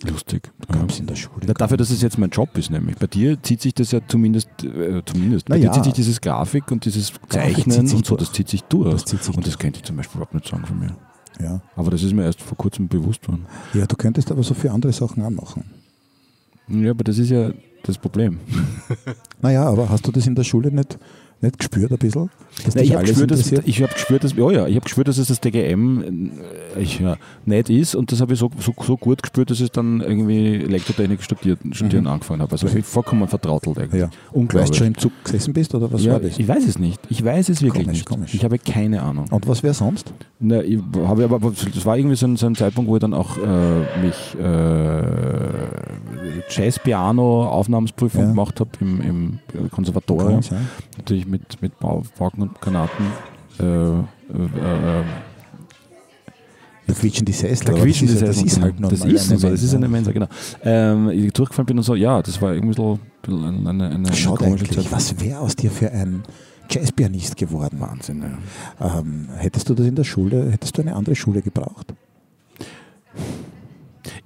[0.09, 0.49] Lustig.
[0.69, 0.79] Ja.
[0.79, 1.41] Gab es in der Schule.
[1.45, 2.95] Na, dafür, dass es jetzt mein Job ist, nämlich.
[2.95, 5.49] Bei dir zieht sich das ja zumindest, äh, zumindest.
[5.49, 5.71] Bei Na dir ja.
[5.73, 8.89] zieht sich dieses Grafik und dieses Zeichnen und so, das zieht sich durch.
[8.93, 10.95] Das zieht sich und das könnte ich zum Beispiel überhaupt nicht sagen von mir.
[11.41, 11.61] Ja.
[11.75, 13.45] Aber das ist mir erst vor kurzem bewusst worden.
[13.73, 15.63] ja, du könntest aber so viele andere Sachen auch machen.
[16.67, 17.51] Ja, aber das ist ja
[17.83, 18.39] das Problem.
[19.41, 20.99] Naja, aber hast du das in der Schule nicht,
[21.39, 22.29] nicht gespürt ein bisschen?
[22.75, 25.17] Na, ich habe gespürt, dass, ich hab gespürt, dass, ja, ja, ich hab gespürt, dass
[25.17, 26.31] es das DGM
[26.75, 29.59] äh, ich, ja, nicht ist und das habe ich so, so, so gut gespürt, dass
[29.59, 32.51] ich dann irgendwie Elektrotechnik studiert, studieren angefangen habe.
[32.51, 33.93] Also ich bin vollkommen vertrautelt eigentlich.
[33.93, 33.99] Mhm.
[33.99, 34.09] Ja.
[34.31, 34.61] Unglaublich.
[34.69, 36.37] Weißt du schon im Zug gesessen bist oder was ja, war das?
[36.39, 36.99] ich weiß es nicht.
[37.09, 38.05] Ich weiß es wirklich Komisch, nicht.
[38.07, 38.33] komisch.
[38.33, 39.25] Ich habe keine Ahnung.
[39.31, 40.13] Und was wäre sonst?
[40.39, 41.39] Na, ich habe aber,
[41.73, 45.03] das war irgendwie so ein, so ein Zeitpunkt, wo ich dann auch äh, mich äh,
[46.49, 48.27] Jazz-Piano-Aufnahmsprüfung Ja.
[48.29, 50.41] gemacht habe im, im Konservatorium.
[50.97, 53.05] Natürlich mit, mit Bau- Pauken und Granaten.
[53.59, 55.03] Äh, äh, äh,
[56.87, 57.65] Da quietschen die Sessel.
[57.67, 59.49] da quietschen die das ist, ja- Sessel, Das ist halt normal Das ist eine so,
[59.49, 60.11] das ist eine Mensa.
[60.11, 60.27] Genau.
[60.63, 64.39] Ähm, ich durchgefallen bin und so, ja, das war irgendwie so eine, eine, eine Schaut
[64.39, 64.91] komische Zeit.
[64.91, 66.23] was wäre aus dir für ein
[66.69, 67.79] Jazzpianist geworden?
[67.79, 68.23] Wahnsinn,
[68.79, 68.99] ja.
[68.99, 71.93] Ähm, hättest du das in der Schule, hättest du eine andere Schule gebraucht?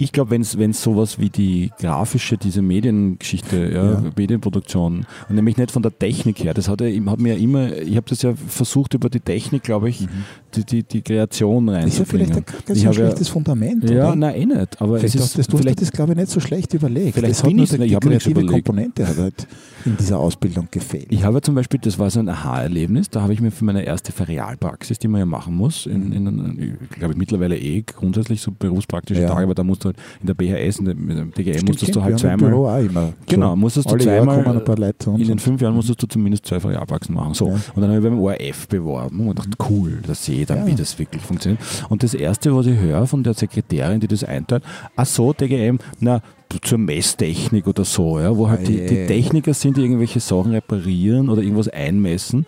[0.03, 4.03] Ich glaube, wenn es sowas wie die grafische, diese Mediengeschichte, ja, Ja.
[4.15, 7.77] Medienproduktion, und nämlich nicht von der Technik her, das hat, ja, hat mir ja immer,
[7.77, 10.07] ich habe das ja versucht über die Technik, glaube ich,
[10.55, 13.89] die, die, die Kreation Das ist ja vielleicht ein ganz Ich ein ja- schlechtes Fundament,
[13.89, 14.15] Ja, oder?
[14.15, 14.81] nein, eh nicht.
[14.81, 17.15] Aber Vielleicht es ist das, vielleicht, das, glaube ich, nicht so schlecht überlegt.
[17.15, 18.45] Vielleicht das hat nur die, ich die kreative.
[18.45, 19.47] Komponente hat halt
[19.85, 21.07] in dieser Ausbildung gefehlt.
[21.09, 23.83] ich habe zum Beispiel, das war so ein Aha-Erlebnis, da habe ich mir für meine
[23.83, 28.51] erste Ferialpraxis, die man ja machen muss, in, in, ich glaube mittlerweile eh grundsätzlich so
[28.51, 29.27] berufspraktische Ja.
[29.29, 32.03] Tage, aber da musst du halt in der BHS, in der, DGM Stimmt, musstest du
[32.03, 32.49] halt zweimal.
[32.49, 33.13] Büro auch immer.
[33.27, 34.63] Genau, So, musstest du alle zweimal,
[35.19, 37.33] in den fünf Jahren musstest du zumindest zweifache Abwachsen machen.
[37.33, 37.47] So.
[37.49, 37.53] Ja.
[37.75, 40.67] Und dann habe ich beim ORF beworben und dachte, cool, da sehe ich dann, Ja.
[40.67, 41.61] wie das wirklich funktioniert.
[41.89, 44.63] Und das Erste, was ich höre von der Sekretärin, die das einteilt,
[44.95, 46.21] ach so, DGM, na,
[46.61, 49.07] zur Messtechnik oder so, ja, wo halt die, die.
[49.07, 52.45] Techniker sind, die irgendwelche Sachen reparieren oder irgendwas einmessen.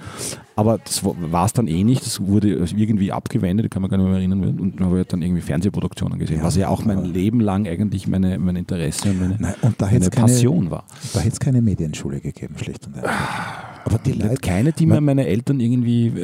[0.57, 4.07] Aber das war es dann eh nicht, das wurde irgendwie abgewendet, kann man gar nicht
[4.07, 4.57] mehr erinnern.
[4.59, 8.39] Und habe ich dann irgendwie Fernsehproduktionen gesehen, was ja auch mein Leben lang eigentlich meine,
[8.39, 10.85] mein Interesse und meine, Nein, und meine keine, Passion war.
[11.13, 13.75] da hätte es keine Medienschule gegeben, schlicht und einfach.
[13.85, 16.21] Aber die Leute, Keine, die mir meine Eltern irgendwie äh,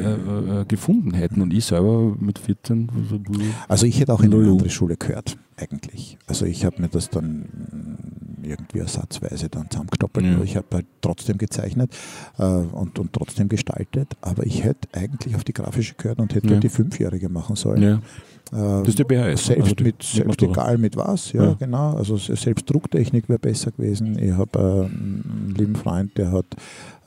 [0.62, 2.90] äh, gefunden hätten und ich selber mit 14.
[3.08, 3.20] so,
[3.68, 6.18] Also ich hätte auch in eine andere Schule gehört, eigentlich.
[6.26, 10.26] Also ich habe mir das dann mm, irgendwie ersatzweise dann zusammengestoppelt.
[10.26, 10.42] Ja.
[10.42, 11.94] Ich habe halt trotzdem gezeichnet
[12.38, 16.48] äh, und, und trotzdem gestaltet, aber ich hätte eigentlich auf die grafische gehört und hätte
[16.54, 16.60] Ja.
[16.60, 17.82] die Fünfjährige machen sollen.
[17.82, 18.00] Ja,
[18.50, 19.46] das ist die BHS.
[19.46, 21.54] Selbst, also die- mit, selbst egal mit was, ja, Ja.
[21.54, 21.94] genau.
[21.94, 24.18] Also se- selbst Drucktechnik wäre besser gewesen.
[24.18, 26.44] Ich habe äh, einen lieben Freund, der hat,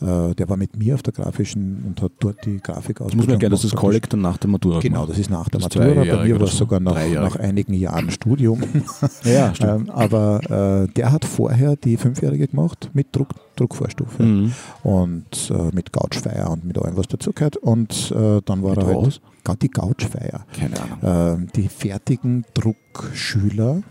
[0.01, 3.39] der war mit mir auf der grafischen und hat dort die Grafik Das muss man
[3.39, 3.81] gerne, dass das gemacht.
[3.85, 6.03] Collect dann nach der Matura Genau, das ist nach der ist Matura.
[6.03, 6.57] Bei mir war es so.
[6.59, 8.61] sogar nach, nach einigen Jahren Studium.
[9.23, 9.87] Ja, stimmt.
[9.87, 14.51] ähm, aber äh, der hat vorher die Fünfjährige gemacht mit Druck, Druckvorstufe Mhm.
[14.83, 17.57] und äh, mit Couchfeier und mit allem, was dazugehört.
[17.57, 19.21] Und äh, dann war Mit er halt was?
[19.61, 20.45] Die Couchfeier.
[20.59, 20.97] Keine Ahnung.
[21.41, 23.81] Ähm, die fertigen Druckschüler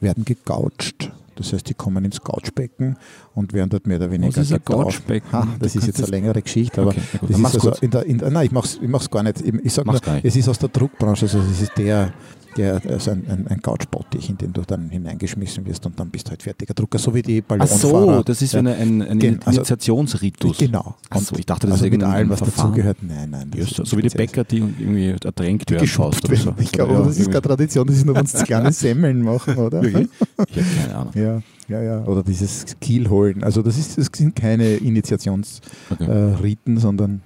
[0.00, 1.12] werden gegoucht.
[1.36, 2.96] Das heißt, die kommen ins Couchbecken
[3.34, 4.84] und werden dort mehr oder weniger Was ist ein getaucht.
[4.96, 5.32] Couchbecken?
[5.32, 8.18] Ha, das ist jetzt eine längere Geschichte, aber Okay, das ist also in der, in
[8.18, 9.40] der, nein, ich mach's, ich mach's gar nicht.
[9.40, 10.24] Ich, sag nur, Mach's nicht.
[10.24, 12.12] es ist aus der Druckbranche, also es ist der,
[12.56, 16.26] der also ein, ein, ein Couchbottich, in den du dann hineingeschmissen wirst und dann bist
[16.26, 18.16] du halt fertiger Drucker, so wie die Ach Ballonfahrer.
[18.16, 18.58] so, das ist ja.
[18.58, 20.58] eine, ein, ein Gen- also- Initiationsritus.
[20.58, 20.96] Genau.
[21.10, 22.98] Ach so, ich dachte, das also ist mit allem, was dazugehört.
[23.02, 23.50] Nein, nein.
[23.54, 26.46] Ja, so, ein so wie die Bäcker, die irgendwie ertränkt werden geschubst fast oder so.
[26.46, 26.62] werden.
[26.64, 29.56] Ich glaube, Ja, das ist keine Tradition, das ist nur, wenn sie kleine Semmeln machen,
[29.56, 29.80] oder?
[29.82, 30.08] Wirklich?
[30.48, 31.12] Ich habe keine Ahnung.
[31.14, 31.40] Ja,
[31.70, 32.04] ja, ja.
[32.04, 33.42] Oder dieses Kiel holen.
[33.44, 36.74] Also das, ist, das sind keine Initiationsriten, Okay.
[36.76, 37.22] äh, sondern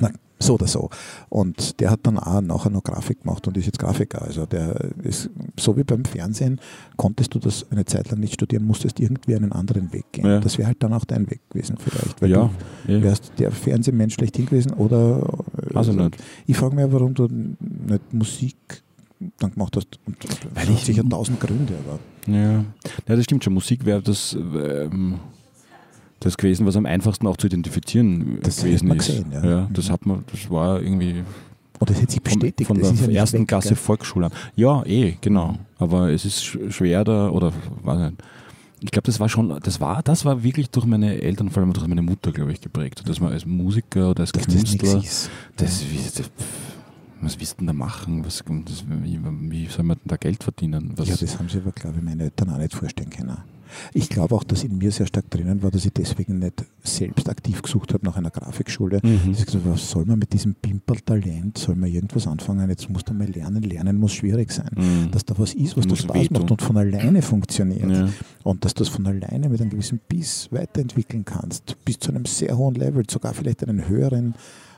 [0.00, 0.90] na, so oder so.
[1.30, 4.20] Und der hat dann auch nachher noch Grafik gemacht und ist jetzt Grafiker.
[4.22, 6.60] Also der ist so wie beim Fernsehen,
[6.96, 10.26] konntest du das eine Zeit lang nicht studieren, musstest irgendwie einen anderen Weg gehen.
[10.26, 10.40] Ja.
[10.40, 12.20] Das wäre halt dann auch dein Weg gewesen vielleicht.
[12.20, 12.50] Weil Ja,
[12.86, 15.26] du wärst der Fernsehmensch schlechthin gewesen oder
[15.80, 16.16] ich nicht.
[16.46, 18.56] ich frage mich, warum du nicht Musik
[19.38, 19.98] dann gemacht hast.
[20.06, 20.16] Und,
[20.54, 21.98] Weil weil ich- ich sicher tausend Gründe, aber
[22.32, 22.52] Ja.
[22.52, 22.64] ja,
[23.16, 23.54] das stimmt schon.
[23.54, 25.14] Musik wäre das, ähm,
[26.20, 28.98] das gewesen, was am einfachsten auch zu identifizieren Das gewesen ist.
[29.06, 29.68] gesehen, ja.
[29.72, 31.22] das hat man, das war irgendwie
[31.78, 32.66] Und das hätte sich von, bestätigt.
[32.68, 33.76] von das der ja ersten weg, Klasse gell?
[33.76, 34.32] Volksschule an.
[34.54, 35.58] Ja, eh, genau.
[35.78, 37.52] Aber es ist sch- schwer da, oder
[37.82, 38.22] weiß nicht.
[38.80, 41.72] Ich glaube, das war schon, das war, das war wirklich durch meine Eltern, vor allem
[41.72, 43.02] durch meine Mutter, glaube ich, geprägt.
[43.08, 45.02] Dass man als Musiker oder als Dass das Künstler,
[45.56, 46.30] das, wie, das,
[47.20, 48.24] was willst du denn da machen?
[48.24, 49.18] Was, das, wie,
[49.50, 50.92] wie soll man denn da Geld verdienen?
[50.96, 53.36] Was, Ja, das haben sich aber, glaube ich, meine Eltern auch nicht vorstellen können.
[53.92, 57.28] Ich glaube auch, dass in mir sehr stark drinnen war, dass ich deswegen nicht selbst
[57.28, 59.00] aktiv gesucht habe nach einer Grafikschule.
[59.02, 59.32] Mhm.
[59.32, 63.08] Ich habe gesagt, was soll man mit diesem Pimperl-Talent, soll man irgendwas anfangen, jetzt musst
[63.08, 64.70] du mal lernen, lernen muss schwierig sein.
[64.76, 65.10] Mhm.
[65.10, 66.42] Dass da was ist, was Muss Spaß wehtun.
[66.42, 67.90] macht und von alleine funktioniert.
[67.90, 68.08] ja.
[68.44, 72.24] Und dass du es von alleine mit einem gewissen Biss weiterentwickeln kannst, bis zu einem
[72.24, 74.34] sehr hohen Level, sogar vielleicht einen höheren,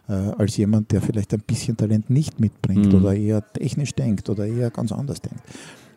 [0.09, 2.95] äh, als jemand, der vielleicht ein bisschen Talent nicht mitbringt Mhm.
[2.95, 5.41] oder eher technisch denkt oder eher ganz anders denkt.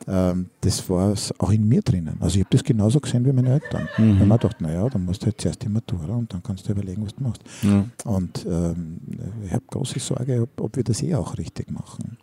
[0.08, 2.18] Ähm, das war auch in mir drinnen.
[2.20, 3.88] Also ich habe das genauso gesehen wie meine Eltern.
[3.98, 4.20] Mhm.
[4.20, 6.72] Wenn man dachte, naja, dann musst du halt zuerst die Matura und dann kannst du
[6.72, 7.44] überlegen, was du machst.
[7.62, 7.86] Ja.
[8.06, 8.98] Und ähm,
[9.46, 12.18] ich habe große Sorge, ob, ob wir das eh auch richtig machen.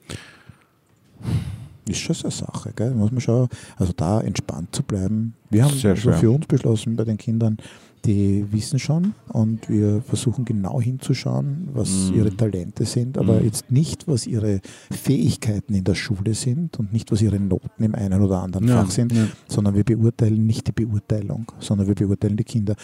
[1.89, 2.91] Ist schon so eine Sache, gell?
[2.91, 5.35] muss man schon, also da entspannt zu bleiben.
[5.49, 7.57] Wir haben Sehr also für uns beschlossen bei den Kindern,
[8.05, 12.17] die wissen schon und wir versuchen genau hinzuschauen, was Mhm.
[12.17, 13.45] ihre Talente sind, aber Mhm.
[13.45, 17.95] jetzt nicht, was ihre Fähigkeiten in der Schule sind und nicht, was ihre Noten im
[17.95, 19.27] einen oder anderen Ja, Fach sind, ja.
[19.49, 22.75] sondern wir beurteilen nicht die Beurteilung, sondern wir beurteilen die Kinder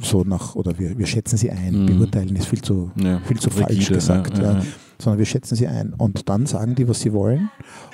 [0.00, 1.82] so nach, oder wir, wir schätzen sie ein.
[1.82, 1.86] Mhm.
[1.98, 3.20] Beurteilen ist viel zu, Ja.
[3.20, 4.62] viel zu falsch Rigide, gesagt, ja, ja,
[4.98, 5.92] sondern wir schätzen sie ein.
[5.94, 7.50] Und dann sagen die, was sie wollen.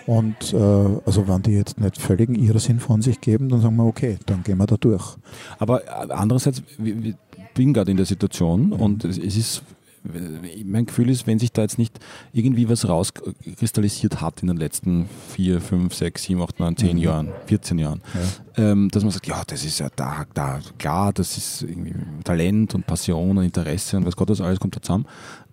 [0.07, 3.85] Und äh, also wenn die jetzt nicht völligen Irrsinn von sich geben, dann sagen wir,
[3.85, 5.17] okay, dann gehen wir da durch.
[5.59, 7.15] Aber äh, andererseits, ich
[7.55, 9.63] bin gerade in der Situation und es es ist,
[10.65, 11.99] mein Gefühl ist, wenn sich da jetzt nicht
[12.33, 17.03] irgendwie was rauskristallisiert hat in den letzten vier, fünf, sechs, sieben, acht, neun, zehn Mhm.
[17.03, 18.21] Jahren, 14 Jahren, Ja.
[18.61, 21.95] Ähm, dass man sagt, ja, das ist ja da, da, klar, das ist irgendwie
[22.25, 25.07] Talent und Passion und Interesse und was Gott, das alles kommt da zusammen.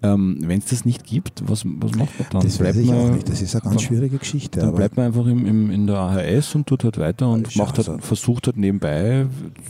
[0.03, 2.41] Ähm, wenn es das nicht gibt, was, was macht man dann?
[2.43, 3.30] Das weiß Bleibt ich auch man- nicht.
[3.30, 4.60] Das ist eine ganz schwierige Geschichte.
[4.60, 7.78] Dann bleibt man einfach im, im, in der AHS und tut halt weiter und macht
[7.80, 9.26] halt, also- versucht halt nebenbei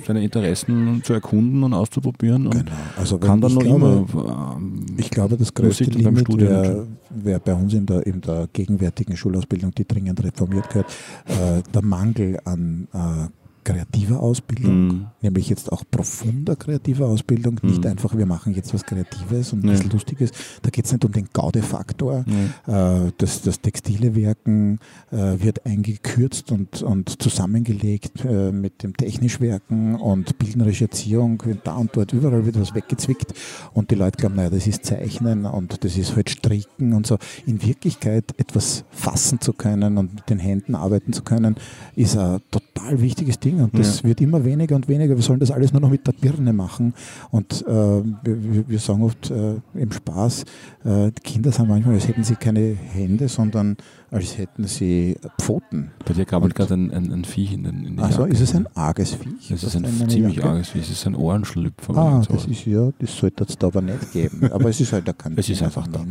[0.05, 2.71] seine Interessen zu erkunden und auszuprobieren und genau.
[2.97, 4.55] also kann dann ich noch glaube, immer.
[4.57, 8.05] ähm, Ich glaube, das größte Musik beim Limit Studium wäre wäre bei uns in der,
[8.05, 10.91] in der gegenwärtigen Schulausbildung, die dringend reformiert gehört,
[11.25, 15.05] äh, der Mangel an äh, kreativer Ausbildung, Mhm.
[15.21, 17.91] nämlich jetzt auch profunder kreativer Ausbildung, nicht Mhm.
[17.91, 19.73] einfach, wir machen jetzt was Kreatives und Ja.
[19.73, 20.31] was Lustiges.
[20.61, 22.23] Da geht es nicht um den Gaudefaktor.
[22.65, 24.79] Äh, das, das textile Werken
[25.11, 31.41] äh, wird eingekürzt und, und zusammengelegt äh, mit dem technisch Werken und bildnerische Erziehung.
[31.65, 33.33] Da und dort überall wird was weggezwickt
[33.73, 37.17] und die Leute glauben, naja, das ist Zeichnen und das ist halt Stricken und so.
[37.45, 41.55] In Wirklichkeit etwas fassen zu können und mit den Händen arbeiten zu können,
[41.95, 44.09] ist ein total wichtiges Ding und das Ja.
[44.09, 45.15] wird immer weniger und weniger.
[45.15, 46.93] Wir sollen das alles nur noch mit der Birne machen
[47.31, 50.43] und äh, wir, wir- sagen oft äh, im Spaß,
[50.85, 53.75] äh, die Kinder sind manchmal, als hätten sie keine Hände, sondern
[54.11, 55.91] als hätten sie Pfoten.
[56.05, 58.33] Bei dir krabbelt Und- gerade ein, ein, ein Viech in den in die Also Jacke.
[58.33, 59.51] ist es ein arges Viech?
[59.51, 60.83] Es ist ein ziemlich Jacke- arges Viech.
[60.83, 61.95] Es ist ein Ohrenschlüpfer.
[61.97, 64.49] Ah, das ist ja, das sollte es da aber nicht geben.
[64.51, 66.05] Aber es ist halt, da kann Es ist einfach da.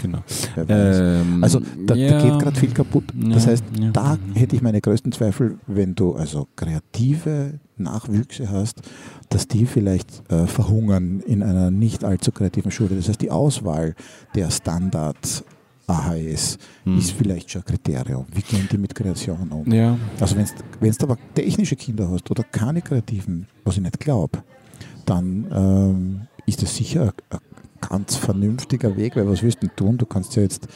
[0.00, 0.18] Genau.
[0.68, 3.04] Ähm, Also da, ja, da geht gerade viel kaputt.
[3.14, 3.90] Das heißt, ja.
[3.90, 8.82] da hätte ich meine größten Zweifel, wenn du also kreative Nachwüchse hast,
[9.30, 12.94] dass die vielleicht äh, verhungern in einer nicht allzu kreativen Schule.
[12.96, 13.94] Das heißt, die Auswahl
[14.34, 15.44] der Standard
[15.86, 16.98] AHS Hm.
[16.98, 18.24] ist vielleicht schon ein Kriterium.
[18.32, 19.70] Wie gehen die mit Kreation um?
[19.72, 24.42] Ja, Also wenn du aber technische Kinder hast oder keine kreativen, was ich nicht glaube,
[25.06, 29.76] dann ähm, ist das sicher ein, ein ganz vernünftiger Weg, weil was willst du denn
[29.76, 29.98] tun?
[29.98, 30.66] Du kannst ja jetzt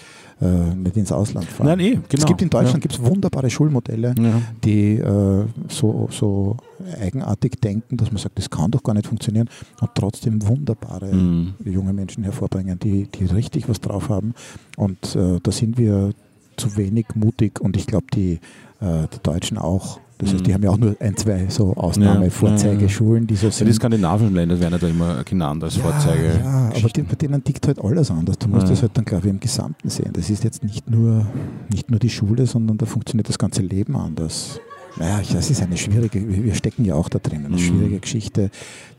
[0.40, 1.66] äh, nicht ins Ausland fahren.
[1.66, 2.04] nein, eh, genau.
[2.12, 4.24] Es gibt in Deutschland gibt's wunderbare Schulmodelle, Ja.
[4.24, 4.40] Ja.
[4.64, 6.56] die äh, so, so
[7.00, 9.48] eigenartig denken, dass man sagt, das kann doch gar nicht funktionieren
[9.80, 11.54] und trotzdem wunderbare Mhm.
[11.64, 14.34] junge Menschen hervorbringen, die, die richtig was drauf haben.
[14.76, 16.12] Und äh, da sind wir
[16.56, 18.34] zu wenig mutig und ich glaube, die,
[18.80, 20.00] äh, die Deutschen auch.
[20.18, 20.44] Das heißt, Mhm.
[20.44, 23.68] die haben ja auch nur ein, zwei so Ja, Ausnahme-Vorzeigeschulen, die so Ja, sind.
[23.68, 26.40] die skandinavischen Länder werden ja da immer genannt als Vorzeige.
[26.42, 28.36] Ja, aber die, bei denen tickt halt alles anders.
[28.38, 28.70] Du musst Ja.
[28.70, 30.10] das halt dann, glaube ich, im Gesamten sehen.
[30.12, 31.26] Das ist jetzt nicht nur,
[31.68, 34.60] nicht nur die Schule, sondern da funktioniert das ganze Leben anders.
[34.96, 37.58] Naja, das ist eine schwierige, wir wir stecken ja auch da drin, eine Mhm.
[37.58, 38.50] schwierige Geschichte.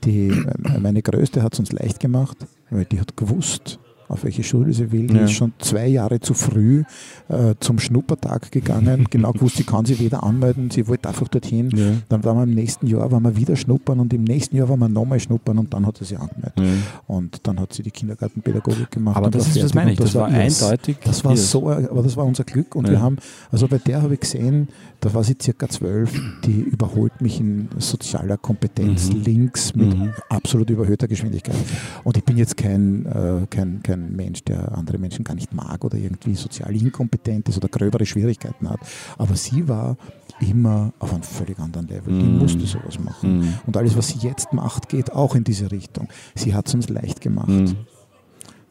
[0.05, 2.37] Die, äh, meine Größte hat es uns leicht gemacht,
[2.69, 3.79] weil die hat gewusst,
[4.09, 5.07] auf welche Schule sie will.
[5.07, 5.23] Die Ja.
[5.23, 6.83] ist schon zwei Jahre zu früh
[7.29, 11.69] äh, zum Schnuppertag gegangen, genau gewusst, sie kann sich weder anmelden, sie wollte einfach dorthin.
[11.75, 11.91] Ja.
[12.09, 14.79] Dann waren wir im nächsten Jahr waren wir wieder schnuppern und im nächsten Jahr waren
[14.79, 16.53] wir nochmal schnuppern und dann hat sie sich angemeldet.
[16.59, 16.65] Ja.
[17.07, 19.15] Und dann hat sie die Kindergartenpädagogik gemacht.
[19.17, 20.63] Aber das war ist, das meine ich, das war ihrs.
[20.63, 20.97] eindeutig.
[21.05, 23.17] Das war so, aber das war unser Glück und wir haben,
[23.51, 24.67] also bei der habe ich gesehen,
[25.01, 26.11] da war sie circa zwölf,
[26.45, 29.21] die überholt mich in sozialer Kompetenz Mhm.
[29.21, 30.09] links mit Mhm.
[30.29, 31.55] absolut überhöhter Geschwindigkeit.
[32.03, 35.83] Und ich bin jetzt kein, äh, kein, kein Mensch, der andere Menschen gar nicht mag
[35.83, 38.79] oder irgendwie sozial inkompetent ist oder gröbere Schwierigkeiten hat.
[39.17, 39.97] Aber sie war
[40.39, 42.17] immer auf einem völlig anderen Level.
[42.17, 42.37] Die Mhm.
[42.39, 43.39] musste sowas machen.
[43.39, 43.53] Mhm.
[43.65, 46.07] Und alles, was sie jetzt macht, geht auch in diese Richtung.
[46.35, 47.49] Sie hat es uns leicht gemacht.
[47.49, 47.75] Mhm.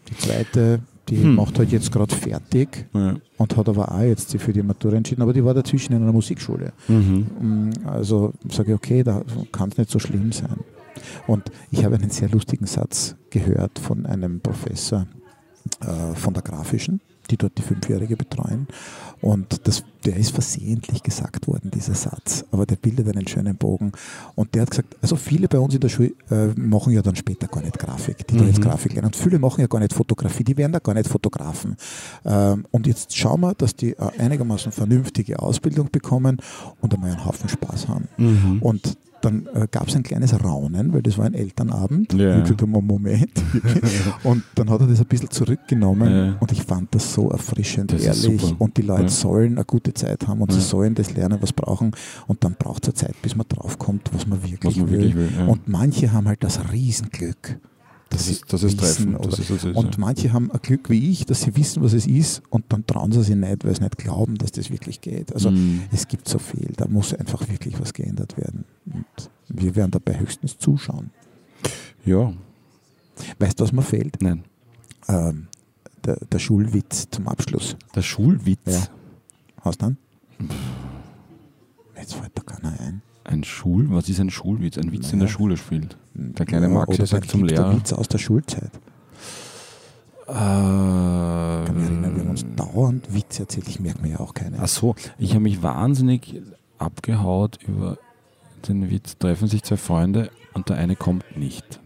[0.09, 1.35] Die zweite, die Hm.
[1.37, 3.17] macht halt jetzt gerade fertig Ja.
[3.37, 6.03] und hat aber auch jetzt sich für die Matura entschieden, aber die war dazwischen in
[6.03, 6.73] einer Musikschule.
[6.89, 7.27] Mhm.
[7.41, 9.23] Mm, Also sage ich, okay, da
[9.53, 10.57] kann es nicht so schlimm sein.
[11.27, 15.07] Und ich habe einen sehr lustigen Satz gehört von einem Professor
[15.81, 17.01] äh, von der Grafischen,
[17.31, 18.67] die dort die Fünfjährige betreuen.
[19.21, 23.93] Und das, der ist versehentlich gesagt worden, dieser Satz, aber der bildet einen schönen Bogen.
[24.35, 27.17] Und der hat gesagt, also viele bei uns in der Schule äh, machen ja dann
[27.17, 28.63] später gar nicht Grafik, die da jetzt Mhm.
[28.63, 29.07] Grafik lernen.
[29.07, 31.77] Und viele machen ja gar nicht Fotografie, die werden da gar nicht Fotografen.
[32.25, 36.39] Ähm, und jetzt schauen wir, dass die äh, einigermaßen vernünftige Ausbildung bekommen
[36.81, 38.09] und einmal einen Haufen Spaß haben.
[38.17, 38.59] Mhm.
[38.61, 42.13] Und dann äh, gab es ein kleines Raunen, weil das war ein Elternabend.
[42.15, 42.37] Ja.
[42.37, 43.31] Und ich gesagt, Moment.
[44.25, 46.37] und dann hat er das ein bisschen zurückgenommen Ja.
[46.41, 48.55] und ich fand das so erfrischend, Das ehrlich.
[48.59, 49.09] Und die Leute Ja.
[49.09, 50.59] sollen eine gute Zeit haben und Ja.
[50.59, 51.93] sie sollen das lernen, was brauchen.
[52.27, 54.99] Und dann braucht es eine Zeit, bis man draufkommt, was man wirklich Was man will.
[55.01, 55.31] wirklich will.
[55.39, 55.47] Ja.
[55.47, 57.59] Und manche haben halt das Riesenglück.
[58.11, 59.27] dass das sie ist, das ist wissen treffend.
[59.33, 61.93] Das ist, das ist, und manche haben ein Glück wie ich, dass sie wissen, was
[61.93, 65.03] es ist und dann trauen sie sich nicht, weil sie nicht glauben, dass das wirklich
[65.03, 65.35] geht.
[65.35, 65.83] Also Mhm.
[65.93, 68.65] es gibt so viel, da muss einfach wirklich was geändert werden.
[68.93, 71.11] Und wir werden dabei höchstens zuschauen.
[72.05, 72.33] ja,
[73.41, 74.23] Weißt du, was mir fehlt?
[74.23, 74.45] nein.
[75.09, 75.49] Ähm,
[76.05, 77.77] der, der Schulwitz zum Abschluss.
[77.95, 78.59] Der Schulwitz.
[78.67, 78.81] Ja.
[79.63, 79.99] Hast du einen?
[81.97, 83.03] Jetzt fällt da keiner ein.
[83.25, 84.79] Ein Schul, was ist ein Schulwitz?
[84.79, 85.37] Ein Witz, den in der Naja.
[85.37, 85.97] Schule spielt.
[86.15, 87.75] Der kleine Max, der sagt zum Lehrer.
[87.77, 88.71] Witz aus der Schulzeit.
[90.29, 93.69] Äh, Ich kann mich erinnern, wir haben uns dauernd Witze erzählt.
[93.69, 94.59] Ich merke mir ja auch keine.
[94.61, 96.41] Ach so, ich habe mich wahnsinnig
[96.79, 97.99] abgehaut über
[98.67, 99.17] den Witz.
[99.19, 101.81] Treffen sich zwei Freunde und der eine kommt nicht.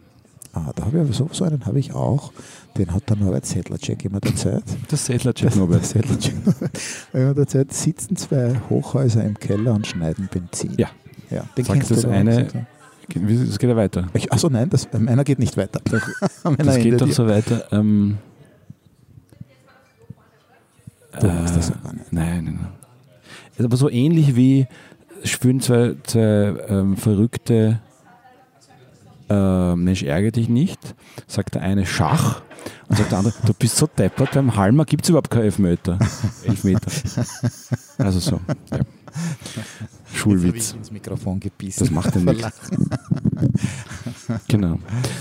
[0.55, 2.33] Ah, da habe ich aber so, so einen habe ich auch.
[2.77, 4.21] Den hat der Norbert Sedlacek immer.
[4.89, 5.85] Das Settler-Check Der Norbert.
[5.87, 6.35] Sedlacek
[7.15, 10.75] immer erzählt, sitzen zwei Hochhäuser im Keller und schneiden Benzin.
[10.77, 10.89] Ja.
[11.31, 12.67] ja den Sagt kennst du das aber eine-
[13.51, 14.09] Es geht ja weiter.
[14.15, 15.81] Ich, achso, nein, das, meiner geht nicht weiter.
[16.45, 17.65] Meiner Das geht doch so weiter.
[17.73, 18.19] Ähm,
[21.21, 22.13] Du magst das gar nicht.
[22.13, 24.67] Nein, nein, aber so ähnlich wie
[25.25, 27.81] spielen zwei, zwei ähm, verrückte
[29.29, 30.95] äh, Mensch, ärgere dich nicht,
[31.27, 32.43] sagt der eine Schach
[32.89, 35.99] und sagt der andere, du bist so deppert, beim Halmer gibt es überhaupt keine Elfmeter.
[36.45, 36.91] Elfmeter.
[37.99, 38.41] Also so.
[38.71, 38.81] Ja.
[40.15, 40.73] Schulwitz.
[40.75, 41.81] ins Mikrofon gebissen.
[41.81, 42.45] Das macht er nicht.
[44.49, 44.79] genau.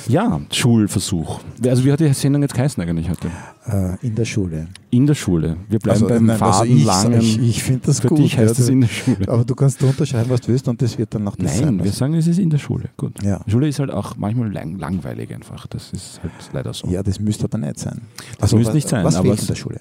[0.08, 1.40] Ja, Schulversuch.
[1.66, 3.30] Also wie hat die Sendung jetzt geheißen eigentlich heute?
[3.66, 4.68] Äh, in der Schule.
[4.90, 5.58] In der Schule.
[5.70, 7.22] Wir bleiben Also, beim nein, also Faden ich, langen.
[7.22, 8.20] Ich, ich finde das Für gut.
[8.20, 9.28] dich heißt ja, es in der Schule.
[9.28, 11.84] aber du kannst unterschreiben, was du willst und das wird dann noch das Nein, sein.
[11.84, 12.90] wir sagen, es ist in der Schule.
[12.98, 13.22] Gut.
[13.24, 13.42] Ja.
[13.48, 15.68] Schule ist halt auch manchmal lang, langweilig einfach.
[15.68, 16.88] Das ist halt leider so.
[16.88, 18.02] Ja, das müsste aber nicht sein.
[18.40, 19.80] Das müsste wa- nicht sein, Was aber fehlt in der Schule?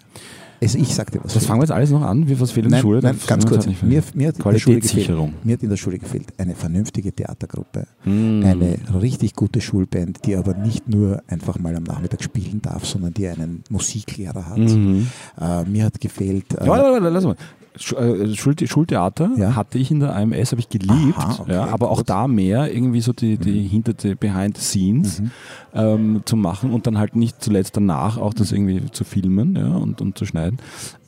[0.63, 1.33] Also ich sagte was.
[1.35, 2.29] Das fangen wir jetzt alles noch an.
[2.29, 3.01] Wie, was fehlt in der Schule?
[3.03, 3.67] nein, ganz kurz.
[3.67, 7.13] Mir, mir, hat in der Schule gefehlt, mir hat in der Schule gefehlt eine vernünftige
[7.13, 8.43] Theatergruppe, Mm.
[8.45, 13.15] eine richtig gute Schulband, die aber nicht nur einfach mal am Nachmittag spielen darf, sondern
[13.15, 14.59] die einen Musiklehrer hat.
[14.59, 15.07] Mhm.
[15.41, 16.53] Äh, mir hat gefehlt.
[16.55, 17.37] Äh, Ja, warte, warte, lass mal.
[17.81, 19.57] Äh, Schul Schultheater Ja.
[19.57, 22.11] hatte ich in der AMS, habe ich geliebt, Aha, okay, ja, aber auch gut.
[22.11, 25.31] da mehr irgendwie so die, die hinter die Behind the Scenes Mhm.
[25.75, 29.69] ähm, zu machen und dann halt nicht zuletzt danach auch das irgendwie zu filmen ja,
[29.77, 30.59] und, und zu schneiden.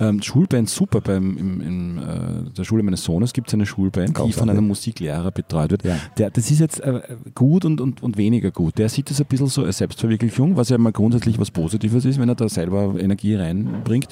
[0.01, 4.09] Ähm, Schulband super, beim, im, in äh, der Schule meines Sohnes gibt es eine Schulband,
[4.09, 4.37] die Großartig.
[4.37, 5.85] von einem Musiklehrer betreut wird.
[5.85, 5.97] Ja.
[6.19, 7.01] Der, das ist jetzt äh,
[7.35, 8.79] gut und, und, und weniger gut.
[8.79, 12.19] Der sieht das ein bisschen so als Selbstverwirklichung, was ja mal grundsätzlich was Positives ist,
[12.19, 14.09] wenn er da selber Energie reinbringt.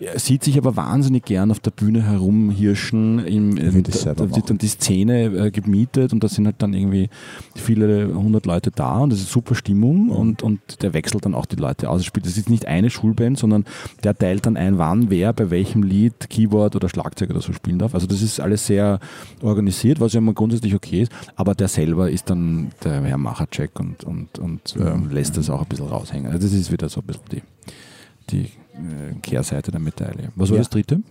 [0.00, 3.18] Er sieht sich aber wahnsinnig gern auf der Bühne herumhirschen.
[3.20, 7.08] Im, da, wird dann die Szene äh, gemietet und da sind halt dann irgendwie
[7.54, 11.46] viele hundert Leute da und das ist super Stimmung und, und der wechselt dann auch
[11.46, 12.04] die Leute aus.
[12.04, 13.64] Spielt- Das ist nicht eine Schulband, sondern
[14.04, 17.78] der teilt dann ein, wann wer bei welchem Lied Keyboard oder Schlagzeug oder so spielen
[17.78, 17.94] darf.
[17.94, 18.98] Also das ist alles sehr
[19.42, 23.78] organisiert, was ja mal grundsätzlich okay ist, aber der selber ist dann der Herr Machercheck
[23.78, 26.26] und, und, und ähm, lässt das auch ein bisschen raushängen.
[26.30, 27.42] Also das ist wieder so ein bisschen die,
[28.30, 28.50] die
[29.22, 30.30] Kehrseite der Medaille.
[30.36, 30.62] Was war Ja.
[30.62, 31.02] das dritte?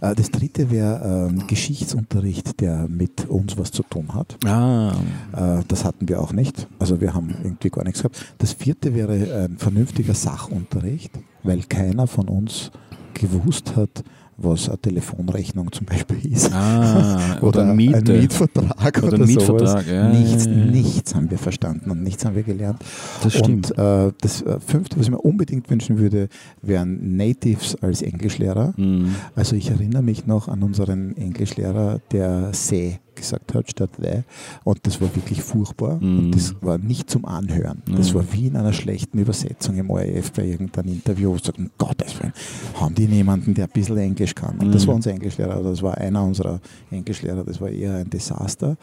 [0.00, 4.36] Äh, das dritte wäre ähm, Geschichtsunterricht, der mit uns was zu tun hat.
[4.44, 4.92] Ah,
[5.36, 6.66] Äh, das hatten wir auch nicht.
[6.78, 8.24] Also wir haben irgendwie gar nichts gehabt.
[8.38, 11.12] Das vierte wäre ein vernünftiger Sachunterricht,
[11.42, 12.70] weil keiner von uns
[13.14, 14.04] gewusst hat,
[14.38, 16.52] was eine Telefonrechnung zum Beispiel ist.
[16.52, 18.12] ah oder, ein Miete.
[18.12, 19.48] Mietvertrag Oder oder, ein sowas.
[19.48, 20.64] Mietvertrag, ja, nichts, ja, ja.
[20.64, 22.78] nichts haben wir verstanden und nichts haben wir gelernt.
[23.22, 23.72] Das stimmt.
[23.72, 26.28] Und äh, das äh, fünfte, was ich mir unbedingt wünschen würde,
[26.62, 28.74] wären Natives als Englischlehrer.
[28.76, 29.16] Mhm.
[29.34, 34.22] Also ich erinnere mich noch an unseren Englischlehrer, der See gesagt hat statt the.
[34.64, 35.96] Und das war wirklich furchtbar.
[36.00, 36.18] Mhm.
[36.18, 37.82] Und das war nicht zum Anhören.
[37.94, 38.14] Das Mhm.
[38.18, 41.36] war wie in einer schlechten Übersetzung im ORF bei irgendeinem Interview.
[41.38, 42.32] Sagen, um Gottes Willen,
[42.80, 44.58] haben die niemanden, der ein bisschen Englisch kann?
[44.58, 44.88] Und das Mhm.
[44.88, 45.54] war unser Englischlehrer.
[45.56, 46.60] Also das war einer unserer
[46.90, 47.44] Englischlehrer.
[47.44, 48.76] Das war eher ein Desaster.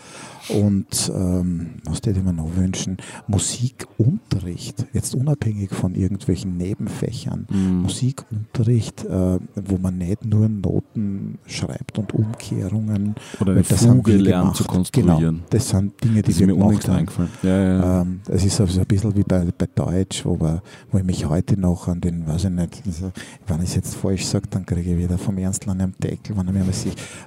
[0.50, 2.98] Und ähm, was würde ich mir noch wünschen?
[3.28, 4.86] Musikunterricht.
[4.94, 7.48] Jetzt unabhängig von irgendwelchen Nebenfächern.
[7.50, 7.82] Mhm.
[7.84, 13.16] Musikunterricht, äh, wo man nicht nur Noten schreibt und Umkehrungen.
[13.40, 14.56] Oder das haben Fuge wir gemacht.
[14.56, 15.20] zu konstruieren.
[15.20, 17.08] Genau, das sind Dinge, die Das wir mir gemacht haben.
[17.44, 18.02] Ja, ja, ja.
[18.02, 20.62] Ähm, es ist also ein bisschen wie bei, bei Deutsch, wo, wir,
[20.92, 23.12] wo ich mich heute noch an den, weiß ich nicht, also,
[23.48, 26.38] wenn ich es jetzt falsch sage, dann kriege ich wieder vom Ernst an einem Deckel,
[26.38, 26.72] wenn er mir mal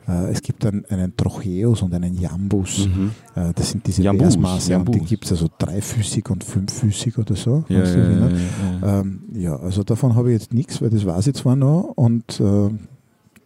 [0.08, 2.86] äh, es gibt einen, einen Trocheus und einen Jambus.
[2.86, 3.10] Mhm.
[3.34, 5.08] Äh, das sind diese Jambus, Versmaße und die Jambus.
[5.08, 7.64] gibt es also dreifüßig und fünffüßig oder so.
[7.68, 9.00] Ja, ja, ja.
[9.00, 9.22] Ähm,
[9.62, 12.70] also davon habe ich jetzt nichts, weil das weiß ich zwar noch und, äh,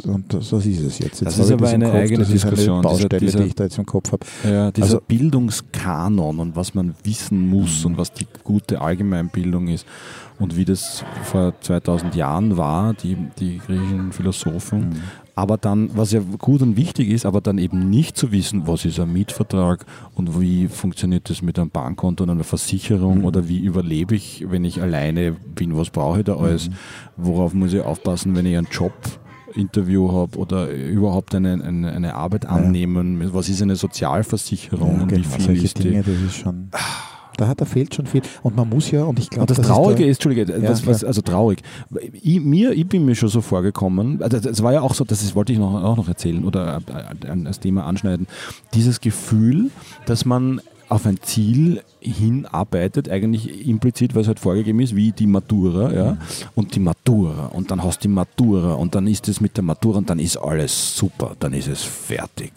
[0.06, 1.20] und das, das ist es jetzt.
[1.20, 3.46] jetzt Das habe ist aber eine eigene das ist Diskussion, Eine dieser- Baustelle, dieser- die
[3.46, 4.26] ich da jetzt im Kopf habe.
[4.44, 9.86] Ja, dieser Also- Bildungskanon und was man wissen muss und was die gute Allgemeinbildung ist
[10.38, 14.96] und wie das vor 2000 Jahren war, die, die griechischen Philosophen.
[15.34, 18.84] Aber dann, was ja gut und wichtig ist, aber dann eben nicht zu wissen, was
[18.84, 23.24] ist ein Mietvertrag und wie funktioniert das mit einem Bankkonto und einer Versicherung Mhm.
[23.24, 26.74] oder wie überlebe ich, wenn ich alleine bin, was brauche ich da alles, Mhm.
[27.16, 28.92] worauf muss ich aufpassen, wenn ich einen Job
[29.54, 35.10] Interview habe oder überhaupt eine, eine, eine Arbeit annehmen, was ist eine Sozialversicherung Ja, und
[35.10, 35.82] wie genau, viel solche ist die.
[35.84, 36.70] Dinge, das ist schon.
[37.38, 38.20] Da, hat, da fehlt schon viel.
[38.42, 41.02] Und man muss ja, und ich glaube, Und das Traurige ist, Entschuldige, Ja, was, was,
[41.02, 41.62] also traurig.
[42.12, 45.22] Ich, mir, ich bin mir schon so vorgekommen, also das war ja auch so, das
[45.22, 46.80] ist, wollte ich noch, auch noch erzählen oder
[47.22, 48.26] äh, äh, als Thema anschneiden,
[48.74, 49.70] dieses Gefühl,
[50.04, 50.60] dass man
[50.92, 56.18] auf ein Ziel hinarbeitet, eigentlich implizit, weil es halt vorgegeben ist, wie die Matura, ja,
[56.54, 59.64] und die Matura, und dann hast du die Matura, und dann ist es mit der
[59.64, 62.52] Matura, und dann ist alles super, dann ist es fertig,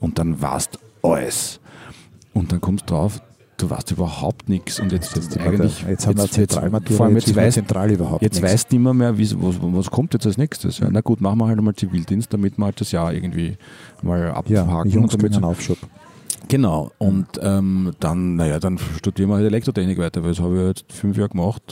[0.00, 1.60] und dann warst alles.
[2.32, 3.20] Und dann kommst du drauf,
[3.58, 7.26] du weißt überhaupt nichts, und jetzt, Jetzt, eigentlich, jetzt haben wir Zentralmatura, vor allem jetzt
[7.26, 8.50] jetzt weißt, zentral überhaupt Jetzt nichts.
[8.50, 10.78] weißt du nicht mehr, wie, was, was kommt jetzt als nächstes.
[10.78, 10.88] Ja.
[10.90, 13.58] Na gut, machen wir halt einmal Zivildienst, damit wir halt das Jahr irgendwie
[14.00, 14.90] mal ja, abhaken.
[14.90, 15.76] Jungs und damit einen Aufschub.
[16.48, 20.66] Genau, und ähm, dann, naja, dann studieren wir halt Elektrotechnik weiter, weil das habe ich
[20.66, 21.62] jetzt fünf Jahre gemacht.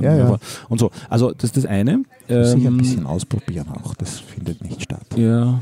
[0.00, 0.38] Ja, ja.
[0.68, 2.02] Und so, also das ist das eine.
[2.28, 5.06] Sicher ein Ähm, bisschen ausprobieren auch, das findet nicht statt.
[5.16, 5.60] Ja.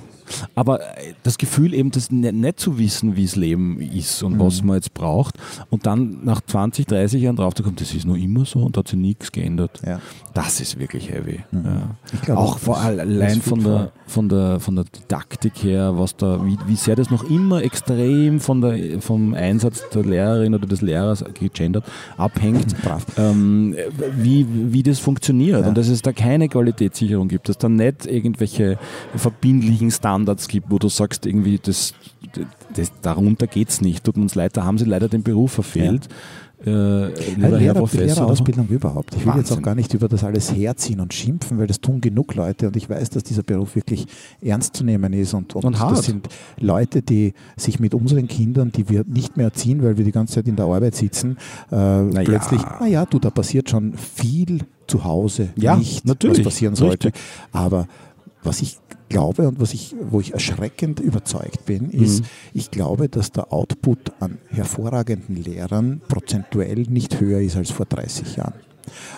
[0.55, 4.35] Aber äh, das Gefühl eben, das ne- nicht zu wissen, wie das Leben ist und
[4.35, 4.41] Mhm.
[4.41, 5.35] was man jetzt braucht
[5.71, 8.77] und dann nach 20, 30 Jahren drauf zu kommen, das ist noch immer so und
[8.77, 9.81] da hat sich nichts geändert.
[9.87, 10.01] Ja.
[10.35, 11.41] Das ist wirklich heavy.
[11.51, 11.65] Mhm.
[11.65, 11.83] Ja.
[12.13, 16.45] Ich glaube, Auch vor allein von der, von, der, von der Didaktik her, was da,
[16.45, 20.83] wie, wie sehr das noch immer extrem von der, vom Einsatz der Lehrerin oder des
[20.83, 21.85] Lehrers gegendert
[22.17, 22.75] abhängt,
[23.17, 23.75] ähm,
[24.17, 25.69] wie, wie das funktioniert Ja.
[25.69, 28.79] und dass es da keine Qualitätssicherung gibt, dass da nicht irgendwelche
[29.17, 31.95] verbindlichen Standards gibt, wo du sagst, irgendwie, das,
[32.75, 34.05] das, darunter geht es nicht.
[34.05, 36.09] Tut uns leid, da haben sie leider den Beruf verfehlt.
[36.65, 37.09] Äh, Ja,
[37.39, 38.05] Herr Lehrer, Professor.
[38.07, 39.15] Lehrerausbildung überhaupt.
[39.17, 39.63] Ich will jetzt auch Wahnsinn.
[39.63, 42.91] gar nicht über das alles herziehen und schimpfen, weil das tun genug Leute und ich
[42.91, 44.07] weiß, dass dieser Beruf wirklich
[44.43, 48.73] ernst zu nehmen ist und, und, Und das sind Leute, die sich mit unseren Kindern,
[48.73, 51.39] die wir nicht mehr erziehen, weil wir die ganze Zeit in der Arbeit sitzen,
[51.71, 52.23] äh, Na ja.
[52.25, 56.41] plötzlich, naja, du, da passiert schon viel zu Hause Ja, nicht, natürlich.
[56.41, 57.09] was passieren sollte.
[57.09, 57.23] Richtig.
[57.53, 57.87] Aber
[58.43, 58.77] was ich
[59.11, 62.27] glaube und was ich, wo ich erschreckend überzeugt bin, ist, Mhm.
[62.55, 68.37] ich glaube, dass der Output an hervorragenden Lehrern prozentuell nicht höher ist als vor 30
[68.37, 68.55] Jahren.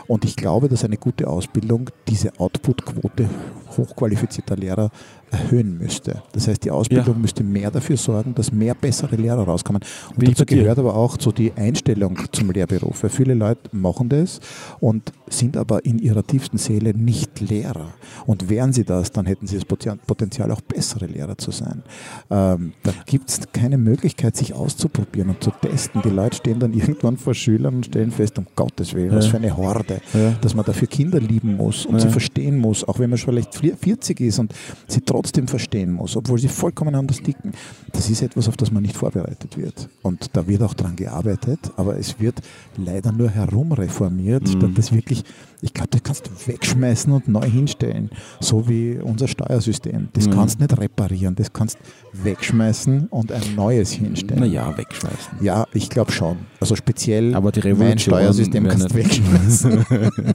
[0.09, 3.29] Und ich glaube, dass eine gute Ausbildung diese Outputquote
[3.77, 4.91] hochqualifizierter Lehrer
[5.33, 6.23] erhöhen müsste.
[6.33, 7.21] Das heißt, die Ausbildung Ja.
[7.21, 9.83] müsste mehr dafür sorgen, dass mehr bessere Lehrer rauskommen.
[10.15, 13.03] Und ich dazu gehört aber auch so die Einstellung zum Lehrberuf.
[13.03, 14.41] Weil viele Leute machen das
[14.81, 17.95] und sind aber in ihrer tiefsten Seele nicht Lehrer.
[18.27, 21.83] Und wären sie das, dann hätten sie das Poten- Potenzial, auch bessere Lehrer zu sein.
[22.31, 26.03] Ähm, da gibt es keine Möglichkeit, sich auszuprobieren und zu testen.
[26.03, 29.31] Die Leute stehen dann irgendwann vor Schülern und stellen fest, um Gottes Willen, was Ja.
[29.33, 30.33] für eine Horde, Ja.
[30.43, 33.55] dass man dafür Kinder lieben muss und sie verstehen muss, auch wenn man schon vielleicht
[33.55, 34.53] 40 ist und
[34.89, 37.53] sie trotzdem verstehen muss, obwohl sie vollkommen anders ticken.
[37.93, 39.89] Das ist etwas, auf das man nicht vorbereitet wird.
[40.03, 42.41] Und da wird auch dran gearbeitet, aber es wird
[42.77, 44.47] leider nur herumreformiert, Mhm.
[44.59, 45.25] statt das wirklich,
[45.61, 48.11] ich glaube, das kannst du wegschmeißen und neu hinstellen.
[48.41, 50.09] So wie unser Steuersystem.
[50.13, 50.33] Das Mhm.
[50.33, 51.79] kannst du nicht reparieren, das kannst
[52.13, 54.41] wegschmeißen und ein neues hinstellen.
[54.41, 55.39] Naja, wegschmeißen.
[55.43, 56.39] Ja, ich glaube schon.
[56.61, 59.85] Also speziell Aber die mein Steuersystem kannst du nicht- wegschmeißen.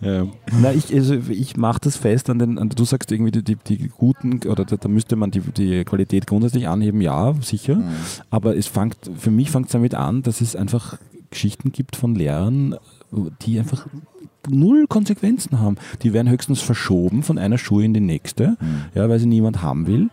[0.00, 0.26] Ja.
[0.60, 3.56] Na, ich, also ich mache das fest an den, an, du sagst irgendwie die, die,
[3.56, 7.76] die guten, oder da, da müsste man die, die Qualität grundsätzlich anheben, ja, sicher.
[7.76, 7.90] Mhm.
[8.30, 10.98] Aber es fängt, für mich fängt es damit an, dass es einfach
[11.30, 12.76] Geschichten gibt von Lehrern,
[13.42, 13.86] die einfach
[14.48, 15.76] null Konsequenzen haben.
[16.02, 18.56] Die werden höchstens verschoben von einer Schule in die nächste,
[18.94, 20.08] ja, weil sie niemand haben will.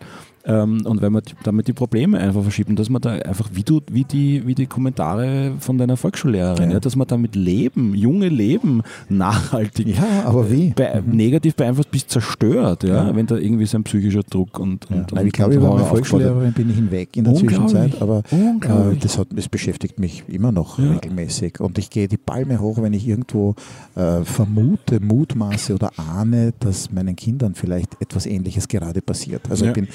[0.48, 3.50] Ähm, und wenn man die- damit die Probleme einfach verschiebt, und dass man da einfach,
[3.52, 6.74] wie du, wie die, wie die Kommentare von deiner Volksschullehrerin, Ja.
[6.74, 6.80] ja.
[6.80, 10.70] dass man damit leben, junge Leben nachhaltig Ja, aber wie?
[10.70, 15.12] be negativ beeinflusst bis zerstört, ja, wenn da irgendwie so ein psychischer Druck und, und,
[15.12, 15.84] und ich glaube, über meine.
[15.84, 17.34] Volksschullehrerin bin ich hinweg in der.
[17.34, 21.60] Zwischenzeit, aber äh, das, hat, das beschäftigt mich immer noch regelmäßig.
[21.60, 23.54] Und ich gehe die Palme hoch, wenn ich irgendwo
[23.96, 29.42] äh, vermute, mutmaße oder ahne, dass meinen Kindern vielleicht etwas Ähnliches gerade passiert.
[29.50, 29.88] Also ich bin,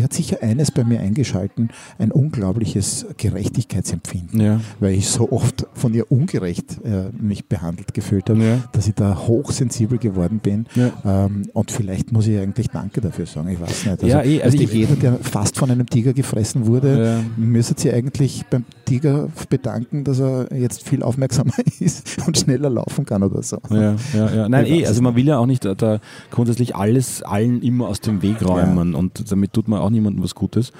[0.00, 4.60] sie hat sicher eines bei mir eingeschalten, ein unglaubliches Gerechtigkeitsempfinden, Ja.
[4.80, 8.56] weil ich so oft von ihr ungerecht äh, mich behandelt gefühlt habe, Ja.
[8.72, 10.66] dass ich da hochsensibel geworden bin.
[10.74, 11.26] Ja.
[11.26, 13.88] Ähm, und vielleicht muss ich eigentlich Danke dafür sagen, ich weiß nicht.
[13.90, 17.24] Also, Ja, eh, also ich- jeder, der fast von einem Tiger gefressen wurde, Ja.
[17.36, 23.04] müsste sich eigentlich beim Tiger bedanken, dass er jetzt viel aufmerksamer ist und schneller laufen
[23.04, 23.58] kann oder so.
[23.70, 24.48] Ja, ja, ja.
[24.48, 27.88] Nein, Ich eh, also man will ja auch nicht da, da grundsätzlich alles allen immer
[27.88, 30.72] aus dem Weg räumen und damit tut man auch niemandem was Gutes.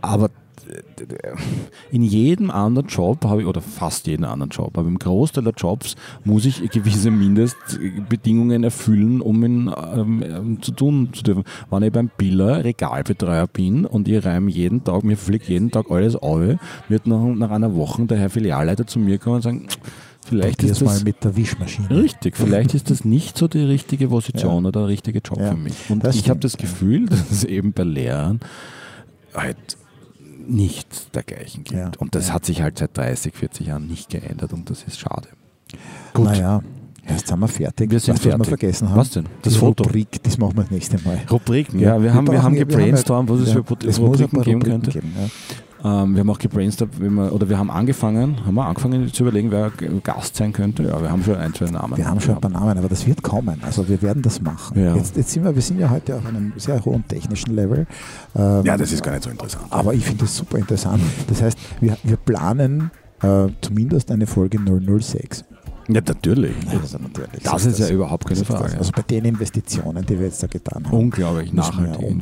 [0.00, 0.30] Aber
[1.90, 5.54] in jedem anderen Job habe ich, oder fast jeden anderen Job, aber im Großteil der
[5.54, 11.44] Jobs muss ich gewisse Mindestbedingungen erfüllen, um ihn ähm, ähm, zu tun zu dürfen.
[11.70, 15.90] Wenn ich beim Biller Regalbetreuer bin und ich reime jeden Tag, mir fliegt jeden Tag
[15.90, 16.42] alles auf,
[16.88, 19.66] wird nach, nach einer Woche der Herr Filialleiter zu mir kommen und sagen,
[20.24, 21.90] vielleicht ist das mal mit der Wischmaschine.
[21.90, 25.56] Richtig, vielleicht ist das nicht so die richtige Position oder der richtige Job Ja, für
[25.56, 25.74] mich.
[25.88, 26.60] Und das ich habe das ja.
[26.60, 28.40] Gefühl, dass es eben bei Lehrern
[29.34, 29.56] halt
[30.46, 31.78] nichts dergleichen gibt.
[31.78, 32.34] Ja, Und das ja.
[32.34, 35.28] hat sich halt seit 30, 40 Jahren nicht geändert und das ist schade.
[36.14, 36.24] Gut.
[36.26, 36.62] Naja,
[37.08, 37.90] jetzt sind wir fertig.
[37.90, 38.48] Wir sind weißt du, was wir fertig.
[38.60, 38.96] vergessen haben?
[38.98, 39.26] Was denn?
[39.42, 39.84] Das Die Foto.
[39.84, 41.20] Rubrik, das machen wir das nächste Mal.
[41.30, 44.62] Rubriken, ja, wir, Wir haben, wir haben gebrainstormt, was es ja, für Rubriken paar geben
[44.62, 44.90] Rubriken könnte.
[44.90, 45.28] geben, ja.
[45.84, 49.50] Ähm, wir haben auch gebrainstormt, wir, oder wir haben angefangen, haben wir angefangen zu überlegen,
[49.50, 49.70] wer
[50.02, 50.84] Gast sein könnte.
[50.84, 51.96] Ja, wir haben schon ein, zwei Namen.
[51.96, 53.60] Wir haben schon ein paar Namen, aber das wird kommen.
[53.64, 54.78] Also wir werden das machen.
[54.78, 54.94] Ja.
[54.94, 57.86] Jetzt, jetzt sind wir, wir sind ja heute auf einem sehr hohen technischen Level.
[58.36, 59.64] Ähm, Ja, das ist gar nicht so interessant.
[59.70, 61.02] Aber ich finde das super interessant.
[61.28, 62.90] Das heißt, wir, wir planen
[63.22, 65.44] äh, zumindest eine Folge 006.
[65.88, 66.54] Ja, natürlich.
[66.70, 67.42] Also natürlich.
[67.42, 68.56] Das ist ja überhaupt keine das das.
[68.58, 68.78] Frage.
[68.78, 70.96] Also bei den Investitionen, die wir jetzt da getan haben.
[70.96, 72.16] Unglaublich nachhaltig.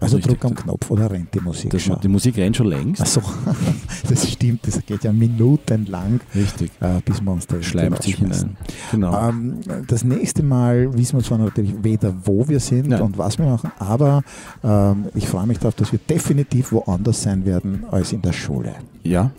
[0.00, 0.38] Also Richtig.
[0.40, 1.98] drück am Knopf oder rennt die Musik Das, schon.
[2.00, 3.00] die Musik rennt schon längst.
[3.00, 3.22] Achso,
[4.08, 6.70] das stimmt, das geht ja minutenlang, Richtig.
[6.80, 8.56] äh, bis wir uns da Schleimt sich hinein.
[8.90, 9.28] Genau.
[9.28, 13.00] Ähm, das nächste Mal wissen wir zwar natürlich weder, wo wir sind Nein.
[13.02, 14.22] und was wir machen, aber
[14.62, 18.74] ähm, ich freue mich darauf, dass wir definitiv woanders sein werden als in der Schule.
[19.02, 19.30] ja,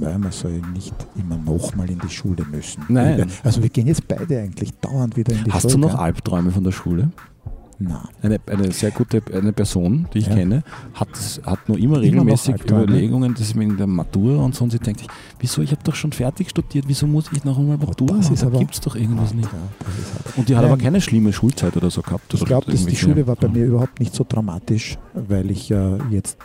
[0.00, 2.82] Weil man soll nicht immer nochmal in die Schule müssen.
[2.88, 3.26] Nein.
[3.44, 5.74] Also wir gehen jetzt beide eigentlich dauernd wieder in die hast Schule.
[5.74, 5.94] du noch?
[5.98, 7.10] Albträume von der Schule?
[7.82, 7.96] Nein.
[8.20, 10.34] Eine, eine sehr gute eine Person, die ich Ja.
[10.34, 11.08] kenne, hat,
[11.44, 12.82] hat nur immer Immer regelmäßig Albträume?
[12.84, 14.64] Überlegungen, dass wegen der Matura und so.
[14.64, 17.58] Und sie denkt sich, wieso, ich habe doch schon fertig studiert, wieso muss ich noch
[17.58, 18.36] einmal Matura Oh, machen?
[18.52, 19.48] Da gibt es doch irgendwas nicht.
[19.50, 19.58] Ja.
[20.36, 20.72] Und die hat Nein.
[20.72, 22.34] aber keine schlimme Schulzeit oder so gehabt.
[22.34, 26.36] Ich glaube, die Schule war bei mir überhaupt nicht so dramatisch, weil ich ja jetzt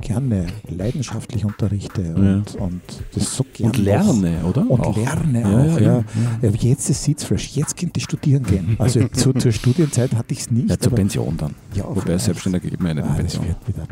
[0.00, 2.80] gerne leidenschaftlich unterrichte und, und
[3.14, 4.70] das so gerne Und lerne, oder?
[4.70, 4.96] Und Auch.
[4.96, 6.04] lerne Ja, auch, ja, ja.
[6.42, 6.48] ja.
[6.48, 8.76] Ja, Jetzt ist Sitzfleisch, jetzt könnt ihr studieren gehen.
[8.78, 10.70] Also zu, zur Studienzeit hatte ich es nicht.
[10.70, 11.54] Ja, zur Pension dann.
[11.74, 12.18] ja, Wobei.
[12.18, 13.46] Selbstständige gibt mir eine Ah, das Pension.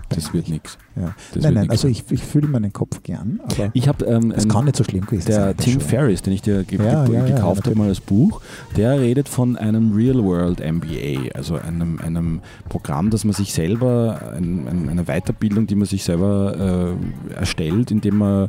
[0.08, 0.78] Das wird nichts.
[0.96, 1.14] Ja.
[1.32, 1.72] Das Nein, nein, nix.
[1.72, 4.84] also ich, ich fühle meinen Kopf gern, aber Ich habe ähm, das kann nicht so
[4.84, 5.42] schlimm gewesen sein.
[5.42, 5.80] der Tim.
[5.80, 8.40] Ferriss, den ich dir ge Ja, ge ja, ja, gekauft habe mal als Buch,
[8.76, 14.32] der redet von einem Real World MBA, also einem, einem Programm, das man sich selber,
[14.36, 16.94] ein, ein, eine Weiterbildung, die man sich selber
[17.32, 18.44] äh, erstellt, indem man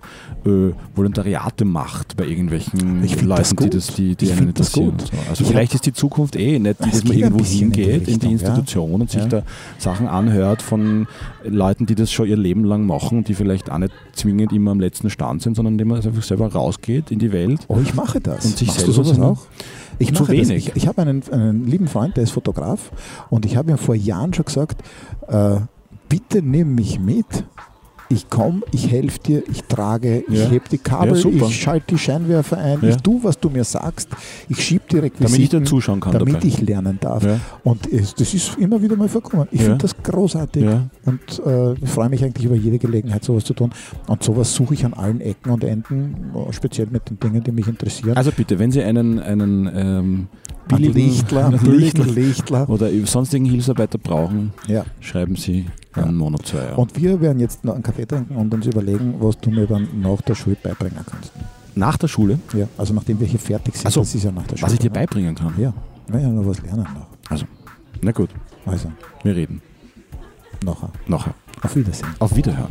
[0.45, 4.91] äh, Volontariate macht bei irgendwelchen Ich find das Leuten, die, das, die, die einen interessieren.
[4.97, 5.02] gut.
[5.12, 5.18] So.
[5.30, 8.08] Also Ich vielleicht ist die Zukunft eh nicht, dass man irgendwo bisschen in die hingeht
[8.08, 8.36] in die, Richtung, ja.
[8.36, 9.28] Institution und sich Ja.
[9.28, 9.43] da
[9.78, 11.08] Sachen anhört von
[11.43, 14.72] Leuten, die das schon ihr Leben lang machen und die vielleicht auch nicht zwingend immer
[14.72, 17.62] am letzten Stand sind, sondern indem man einfach selber rausgeht in die Welt.
[17.68, 18.45] Oh, ich mache das.
[18.45, 19.39] Und sich Machst du selber sowas so- auch?
[20.02, 20.47] Ich Zu mache das.
[20.50, 20.68] wenig.
[20.70, 22.91] Ich, ich habe einen, einen lieben Freund, der ist Fotograf
[23.30, 24.82] und ich habe ihm vor Jahren schon gesagt,
[25.28, 25.58] äh,
[26.10, 27.45] bitte nimm mich mit.
[28.12, 30.45] Ich komme, ich helfe dir, ich trage, ich Ja.
[30.49, 32.89] heb die Kabel, Ja, ich schalte die Scheinwerfer ein, Ja.
[32.89, 34.10] ich tue, was du mir sagst,
[34.47, 36.47] ich schiebe die Requisiten, Damit ich da zuschauen kann damit dabei.
[36.47, 37.24] ich lernen darf.
[37.64, 39.47] Und es, das ist immer wieder mal vorgekommen.
[39.51, 40.66] Ich finde das großartig
[41.05, 43.70] und äh, ich freue mich eigentlich über jede Gelegenheit, sowas zu tun.
[44.07, 47.51] Und sowas suche ich an allen Ecken und Enden, äh, speziell mit den Dingen, die
[47.51, 48.18] mich interessieren.
[48.18, 50.28] Also bitte, wenn Sie einen, einen ähm,
[50.70, 52.70] billigen Lichtler, billigen Lichtler.
[52.70, 54.86] oder sonstigen Hilfsarbeiter brauchen, Ja.
[55.01, 55.65] schreiben Sie
[55.95, 56.03] Ja.
[56.03, 56.74] an Mono 2.
[56.76, 59.88] Und wir werden jetzt noch einen Kaffee trinken und uns überlegen, was du mir dann
[60.01, 61.32] nach der Schule beibringen kannst.
[61.76, 64.32] Nach der Schule, Ja, also nachdem wir hier fertig sind, Ach so, das ist ja
[64.32, 64.65] nach der Schule.
[64.67, 64.93] was ich dir ne?
[64.95, 65.53] beibringen kann.
[65.57, 65.74] Ja,
[66.07, 67.07] wir werden noch was lernen noch.
[67.30, 67.45] Also,
[68.01, 68.30] na gut,
[68.65, 68.91] Also,
[69.24, 69.61] wir reden.
[70.63, 70.89] nachher.
[71.07, 71.34] Nachher.
[71.61, 72.07] Auf Wiedersehen.
[72.20, 72.70] Auf Wiederhören.